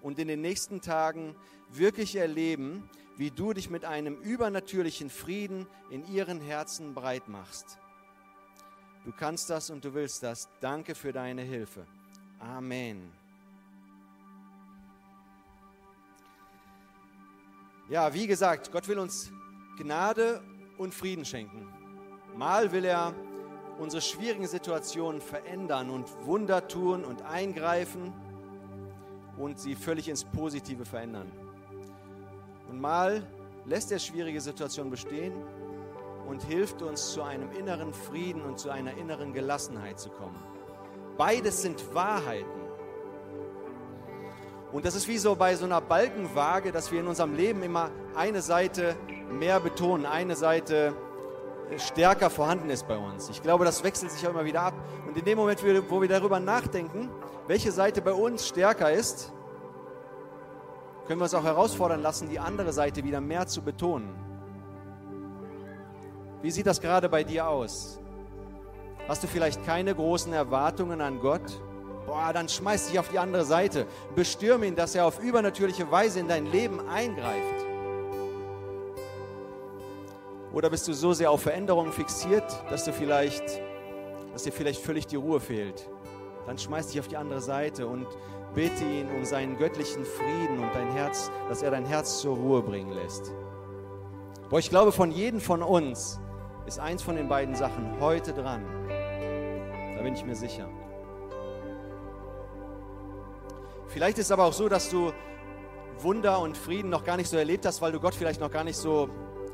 Und 0.00 0.18
in 0.18 0.28
den 0.28 0.40
nächsten 0.40 0.80
Tagen 0.80 1.34
wirklich 1.70 2.16
erleben, 2.16 2.88
wie 3.16 3.30
du 3.30 3.52
dich 3.52 3.68
mit 3.68 3.84
einem 3.84 4.16
übernatürlichen 4.16 5.10
Frieden 5.10 5.66
in 5.90 6.06
ihren 6.06 6.40
Herzen 6.40 6.94
breit 6.94 7.28
machst. 7.28 7.78
Du 9.04 9.12
kannst 9.12 9.50
das 9.50 9.70
und 9.70 9.84
du 9.84 9.94
willst 9.94 10.22
das. 10.22 10.48
Danke 10.60 10.94
für 10.94 11.12
deine 11.12 11.42
Hilfe. 11.42 11.86
Amen. 12.38 13.10
Ja, 17.88 18.12
wie 18.12 18.26
gesagt, 18.26 18.70
Gott 18.70 18.86
will 18.86 18.98
uns 18.98 19.32
Gnade 19.78 20.42
und 20.76 20.92
Frieden 20.92 21.24
schenken. 21.24 21.66
Mal 22.36 22.72
will 22.72 22.84
er 22.84 23.14
unsere 23.78 24.02
schwierigen 24.02 24.46
Situationen 24.46 25.20
verändern 25.20 25.90
und 25.90 26.08
Wunder 26.26 26.66
tun 26.66 27.04
und 27.04 27.22
eingreifen 27.22 28.12
und 29.36 29.60
sie 29.60 29.76
völlig 29.76 30.08
ins 30.08 30.24
Positive 30.24 30.84
verändern. 30.84 31.30
Und 32.68 32.80
mal 32.80 33.24
lässt 33.66 33.92
er 33.92 34.00
schwierige 34.00 34.40
Situationen 34.40 34.90
bestehen 34.90 35.32
und 36.26 36.42
hilft 36.42 36.82
uns 36.82 37.12
zu 37.12 37.22
einem 37.22 37.52
inneren 37.52 37.94
Frieden 37.94 38.42
und 38.42 38.58
zu 38.58 38.70
einer 38.70 38.96
inneren 38.96 39.32
Gelassenheit 39.32 40.00
zu 40.00 40.10
kommen. 40.10 40.42
Beides 41.16 41.62
sind 41.62 41.94
Wahrheiten. 41.94 42.46
Und 44.72 44.84
das 44.84 44.96
ist 44.96 45.08
wie 45.08 45.18
so 45.18 45.34
bei 45.34 45.54
so 45.54 45.64
einer 45.64 45.80
Balkenwaage, 45.80 46.72
dass 46.72 46.92
wir 46.92 47.00
in 47.00 47.06
unserem 47.06 47.34
Leben 47.34 47.62
immer 47.62 47.90
eine 48.14 48.42
Seite 48.42 48.96
mehr 49.30 49.60
betonen, 49.60 50.06
eine 50.06 50.36
Seite 50.36 50.94
stärker 51.76 52.30
vorhanden 52.30 52.70
ist 52.70 52.88
bei 52.88 52.96
uns. 52.96 53.28
Ich 53.28 53.42
glaube, 53.42 53.64
das 53.64 53.84
wechselt 53.84 54.10
sich 54.10 54.26
auch 54.26 54.30
immer 54.30 54.44
wieder 54.44 54.62
ab. 54.62 54.74
Und 55.06 55.16
in 55.16 55.24
dem 55.24 55.36
Moment, 55.38 55.62
wo 55.90 56.00
wir 56.00 56.08
darüber 56.08 56.40
nachdenken, 56.40 57.10
welche 57.46 57.72
Seite 57.72 58.00
bei 58.00 58.12
uns 58.12 58.46
stärker 58.46 58.90
ist, 58.90 59.32
können 61.06 61.20
wir 61.20 61.24
uns 61.24 61.34
auch 61.34 61.44
herausfordern 61.44 62.02
lassen, 62.02 62.28
die 62.28 62.38
andere 62.38 62.72
Seite 62.72 63.04
wieder 63.04 63.20
mehr 63.20 63.46
zu 63.46 63.62
betonen. 63.62 64.14
Wie 66.42 66.50
sieht 66.50 66.66
das 66.66 66.80
gerade 66.80 67.08
bei 67.08 67.24
dir 67.24 67.48
aus? 67.48 67.98
Hast 69.08 69.22
du 69.22 69.26
vielleicht 69.26 69.64
keine 69.64 69.94
großen 69.94 70.32
Erwartungen 70.32 71.00
an 71.00 71.20
Gott? 71.20 71.62
Boah, 72.06 72.32
dann 72.32 72.48
schmeiß 72.48 72.88
dich 72.88 72.98
auf 72.98 73.08
die 73.08 73.18
andere 73.18 73.44
Seite. 73.44 73.86
Bestürme 74.14 74.66
ihn, 74.66 74.76
dass 74.76 74.94
er 74.94 75.06
auf 75.06 75.22
übernatürliche 75.22 75.90
Weise 75.90 76.20
in 76.20 76.28
dein 76.28 76.46
Leben 76.46 76.86
eingreift. 76.88 77.67
Oder 80.58 80.70
bist 80.70 80.88
du 80.88 80.92
so 80.92 81.12
sehr 81.12 81.30
auf 81.30 81.42
Veränderungen 81.42 81.92
fixiert, 81.92 82.64
dass 82.68 82.84
du 82.84 82.92
vielleicht, 82.92 83.44
dass 84.32 84.42
dir 84.42 84.50
vielleicht 84.50 84.82
völlig 84.82 85.06
die 85.06 85.14
Ruhe 85.14 85.38
fehlt? 85.38 85.88
Dann 86.46 86.58
schmeiß 86.58 86.88
dich 86.88 86.98
auf 86.98 87.06
die 87.06 87.16
andere 87.16 87.40
Seite 87.40 87.86
und 87.86 88.08
bitte 88.56 88.82
ihn 88.82 89.06
um 89.16 89.24
seinen 89.24 89.56
göttlichen 89.56 90.04
Frieden 90.04 90.58
und 90.58 90.74
dein 90.74 90.90
Herz, 90.90 91.30
dass 91.48 91.62
er 91.62 91.70
dein 91.70 91.86
Herz 91.86 92.18
zur 92.18 92.34
Ruhe 92.34 92.60
bringen 92.60 92.90
lässt. 92.90 93.30
Boah, 94.50 94.58
ich 94.58 94.68
glaube, 94.68 94.90
von 94.90 95.12
jedem 95.12 95.40
von 95.40 95.62
uns 95.62 96.18
ist 96.66 96.80
eins 96.80 97.04
von 97.04 97.14
den 97.14 97.28
beiden 97.28 97.54
Sachen 97.54 98.00
heute 98.00 98.32
dran. 98.32 98.64
Da 98.88 100.02
bin 100.02 100.12
ich 100.12 100.24
mir 100.24 100.34
sicher. 100.34 100.68
Vielleicht 103.86 104.18
ist 104.18 104.24
es 104.24 104.32
aber 104.32 104.42
auch 104.42 104.52
so, 104.52 104.68
dass 104.68 104.90
du 104.90 105.12
Wunder 106.00 106.40
und 106.40 106.56
Frieden 106.56 106.90
noch 106.90 107.04
gar 107.04 107.16
nicht 107.16 107.30
so 107.30 107.36
erlebt 107.36 107.64
hast, 107.64 107.80
weil 107.80 107.92
du 107.92 108.00
Gott 108.00 108.16
vielleicht 108.16 108.40
noch 108.40 108.50
gar 108.50 108.64
nicht 108.64 108.76
so 108.76 109.08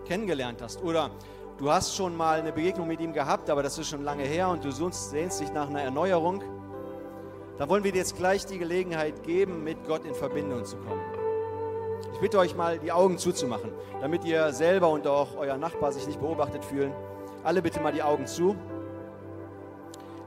kennengelernt 0.04 0.62
hast. 0.62 0.82
Oder 0.82 1.10
du 1.58 1.70
hast 1.70 1.94
schon 1.94 2.16
mal 2.16 2.40
eine 2.40 2.52
Begegnung 2.52 2.86
mit 2.88 3.00
ihm 3.00 3.12
gehabt, 3.12 3.50
aber 3.50 3.62
das 3.62 3.78
ist 3.78 3.88
schon 3.88 4.02
lange 4.02 4.24
her 4.24 4.48
und 4.48 4.64
du 4.64 4.70
sehnst 4.70 5.40
dich 5.40 5.52
nach 5.52 5.68
einer 5.68 5.82
Erneuerung. 5.82 6.42
Da 7.58 7.68
wollen 7.68 7.84
wir 7.84 7.92
dir 7.92 7.98
jetzt 7.98 8.16
gleich 8.16 8.46
die 8.46 8.58
Gelegenheit 8.58 9.22
geben, 9.22 9.62
mit 9.62 9.84
Gott 9.86 10.04
in 10.04 10.14
Verbindung 10.14 10.64
zu 10.64 10.76
kommen. 10.76 11.02
Ich 12.12 12.20
bitte 12.20 12.38
euch 12.38 12.56
mal, 12.56 12.78
die 12.78 12.92
Augen 12.92 13.18
zuzumachen, 13.18 13.70
damit 14.00 14.24
ihr 14.24 14.52
selber 14.52 14.88
und 14.90 15.06
auch 15.06 15.36
euer 15.36 15.56
Nachbar 15.56 15.92
sich 15.92 16.06
nicht 16.06 16.20
beobachtet 16.20 16.64
fühlen. 16.64 16.92
Alle 17.42 17.62
bitte 17.62 17.80
mal 17.80 17.92
die 17.92 18.02
Augen 18.02 18.26
zu. 18.26 18.56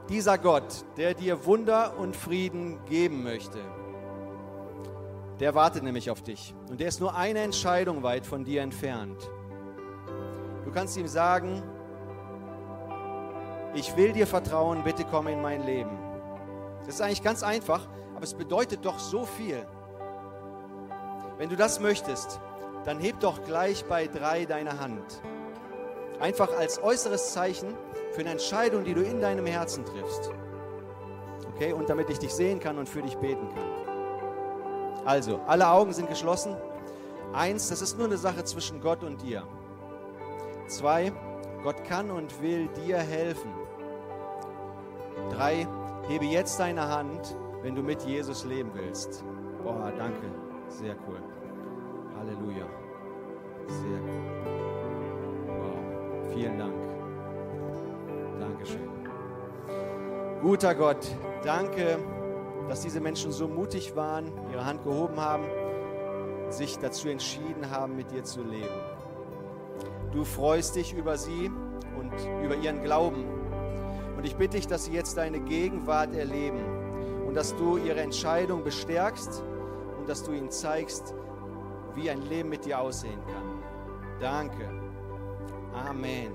Dieser 0.08 0.38
Gott, 0.38 0.84
der 0.96 1.14
dir 1.14 1.44
Wunder 1.44 1.98
und 1.98 2.16
Frieden 2.16 2.78
geben 2.86 3.22
möchte, 3.22 3.58
der 5.40 5.54
wartet 5.54 5.82
nämlich 5.82 6.10
auf 6.10 6.22
dich. 6.22 6.54
Und 6.70 6.80
der 6.80 6.88
ist 6.88 7.00
nur 7.00 7.14
eine 7.14 7.40
Entscheidung 7.40 8.02
weit 8.02 8.26
von 8.26 8.44
dir 8.44 8.62
entfernt. 8.62 9.30
Du 10.68 10.74
kannst 10.74 10.98
ihm 10.98 11.08
sagen, 11.08 11.62
ich 13.72 13.96
will 13.96 14.12
dir 14.12 14.26
vertrauen, 14.26 14.84
bitte 14.84 15.02
komm 15.10 15.26
in 15.28 15.40
mein 15.40 15.64
Leben. 15.64 15.98
Das 16.84 16.96
ist 16.96 17.00
eigentlich 17.00 17.22
ganz 17.22 17.42
einfach, 17.42 17.88
aber 18.14 18.22
es 18.22 18.34
bedeutet 18.34 18.84
doch 18.84 18.98
so 18.98 19.24
viel. 19.24 19.66
Wenn 21.38 21.48
du 21.48 21.56
das 21.56 21.80
möchtest, 21.80 22.38
dann 22.84 23.00
heb 23.00 23.18
doch 23.20 23.42
gleich 23.44 23.86
bei 23.86 24.08
drei 24.08 24.44
deine 24.44 24.78
Hand. 24.78 25.22
Einfach 26.20 26.54
als 26.58 26.82
äußeres 26.82 27.32
Zeichen 27.32 27.74
für 28.12 28.20
eine 28.20 28.32
Entscheidung, 28.32 28.84
die 28.84 28.92
du 28.92 29.00
in 29.00 29.22
deinem 29.22 29.46
Herzen 29.46 29.86
triffst. 29.86 30.30
Okay, 31.54 31.72
und 31.72 31.88
damit 31.88 32.10
ich 32.10 32.18
dich 32.18 32.34
sehen 32.34 32.60
kann 32.60 32.76
und 32.76 32.90
für 32.90 33.00
dich 33.00 33.16
beten 33.16 33.48
kann. 33.54 35.06
Also, 35.06 35.40
alle 35.46 35.66
Augen 35.66 35.94
sind 35.94 36.10
geschlossen. 36.10 36.58
Eins, 37.32 37.70
das 37.70 37.80
ist 37.80 37.96
nur 37.96 38.06
eine 38.06 38.18
Sache 38.18 38.44
zwischen 38.44 38.82
Gott 38.82 39.02
und 39.02 39.22
dir. 39.22 39.48
Zwei, 40.68 41.12
Gott 41.62 41.82
kann 41.84 42.10
und 42.10 42.42
will 42.42 42.68
dir 42.68 42.98
helfen. 42.98 43.50
Drei, 45.30 45.66
hebe 46.08 46.26
jetzt 46.26 46.60
deine 46.60 46.88
Hand, 46.88 47.36
wenn 47.62 47.74
du 47.74 47.82
mit 47.82 48.02
Jesus 48.02 48.44
leben 48.44 48.70
willst. 48.74 49.24
Boah, 49.64 49.90
danke. 49.96 50.26
Sehr 50.68 50.94
cool. 51.08 51.18
Halleluja. 52.18 52.66
Sehr 53.66 53.98
cool. 54.02 54.22
Wow. 55.58 56.32
Vielen 56.34 56.58
Dank. 56.58 56.74
Dankeschön. 58.38 58.88
Guter 60.42 60.74
Gott, 60.74 61.08
danke, 61.44 61.98
dass 62.68 62.82
diese 62.82 63.00
Menschen 63.00 63.32
so 63.32 63.48
mutig 63.48 63.96
waren, 63.96 64.30
ihre 64.52 64.66
Hand 64.66 64.84
gehoben 64.84 65.18
haben, 65.18 65.44
sich 66.50 66.78
dazu 66.78 67.08
entschieden 67.08 67.70
haben, 67.70 67.96
mit 67.96 68.10
dir 68.10 68.22
zu 68.22 68.42
leben. 68.42 68.87
Du 70.12 70.24
freust 70.24 70.76
dich 70.76 70.94
über 70.94 71.18
sie 71.18 71.50
und 71.98 72.12
über 72.44 72.56
ihren 72.56 72.82
Glauben. 72.82 73.24
Und 74.16 74.24
ich 74.24 74.36
bitte 74.36 74.56
dich, 74.56 74.66
dass 74.66 74.86
sie 74.86 74.92
jetzt 74.92 75.16
deine 75.16 75.40
Gegenwart 75.40 76.14
erleben 76.14 76.60
und 77.26 77.34
dass 77.34 77.54
du 77.54 77.76
ihre 77.76 78.00
Entscheidung 78.00 78.64
bestärkst 78.64 79.42
und 79.98 80.08
dass 80.08 80.24
du 80.24 80.32
ihnen 80.32 80.50
zeigst, 80.50 81.14
wie 81.94 82.10
ein 82.10 82.22
Leben 82.22 82.48
mit 82.48 82.64
dir 82.64 82.80
aussehen 82.80 83.20
kann. 83.26 83.62
Danke. 84.20 84.68
Amen. 85.72 86.32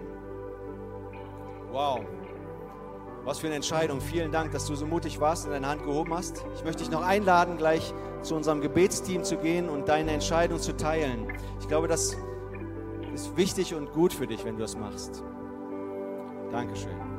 Wow. 1.71 2.01
Was 3.25 3.39
für 3.39 3.47
eine 3.47 3.55
Entscheidung. 3.55 4.01
Vielen 4.01 4.31
Dank, 4.31 4.51
dass 4.51 4.65
du 4.65 4.75
so 4.75 4.85
mutig 4.85 5.19
warst 5.19 5.45
und 5.45 5.51
deine 5.51 5.67
Hand 5.67 5.83
gehoben 5.83 6.13
hast. 6.13 6.45
Ich 6.55 6.63
möchte 6.63 6.83
dich 6.83 6.91
noch 6.91 7.03
einladen, 7.03 7.57
gleich 7.57 7.93
zu 8.21 8.35
unserem 8.35 8.61
Gebetsteam 8.61 9.23
zu 9.23 9.37
gehen 9.37 9.69
und 9.69 9.87
deine 9.87 10.11
Entscheidung 10.11 10.59
zu 10.59 10.75
teilen. 10.75 11.31
Ich 11.59 11.67
glaube, 11.67 11.87
das 11.87 12.15
ist 13.13 13.35
wichtig 13.37 13.75
und 13.75 13.91
gut 13.93 14.13
für 14.13 14.27
dich, 14.27 14.43
wenn 14.43 14.55
du 14.55 14.61
das 14.61 14.75
machst. 14.77 15.23
Dankeschön. 16.51 17.12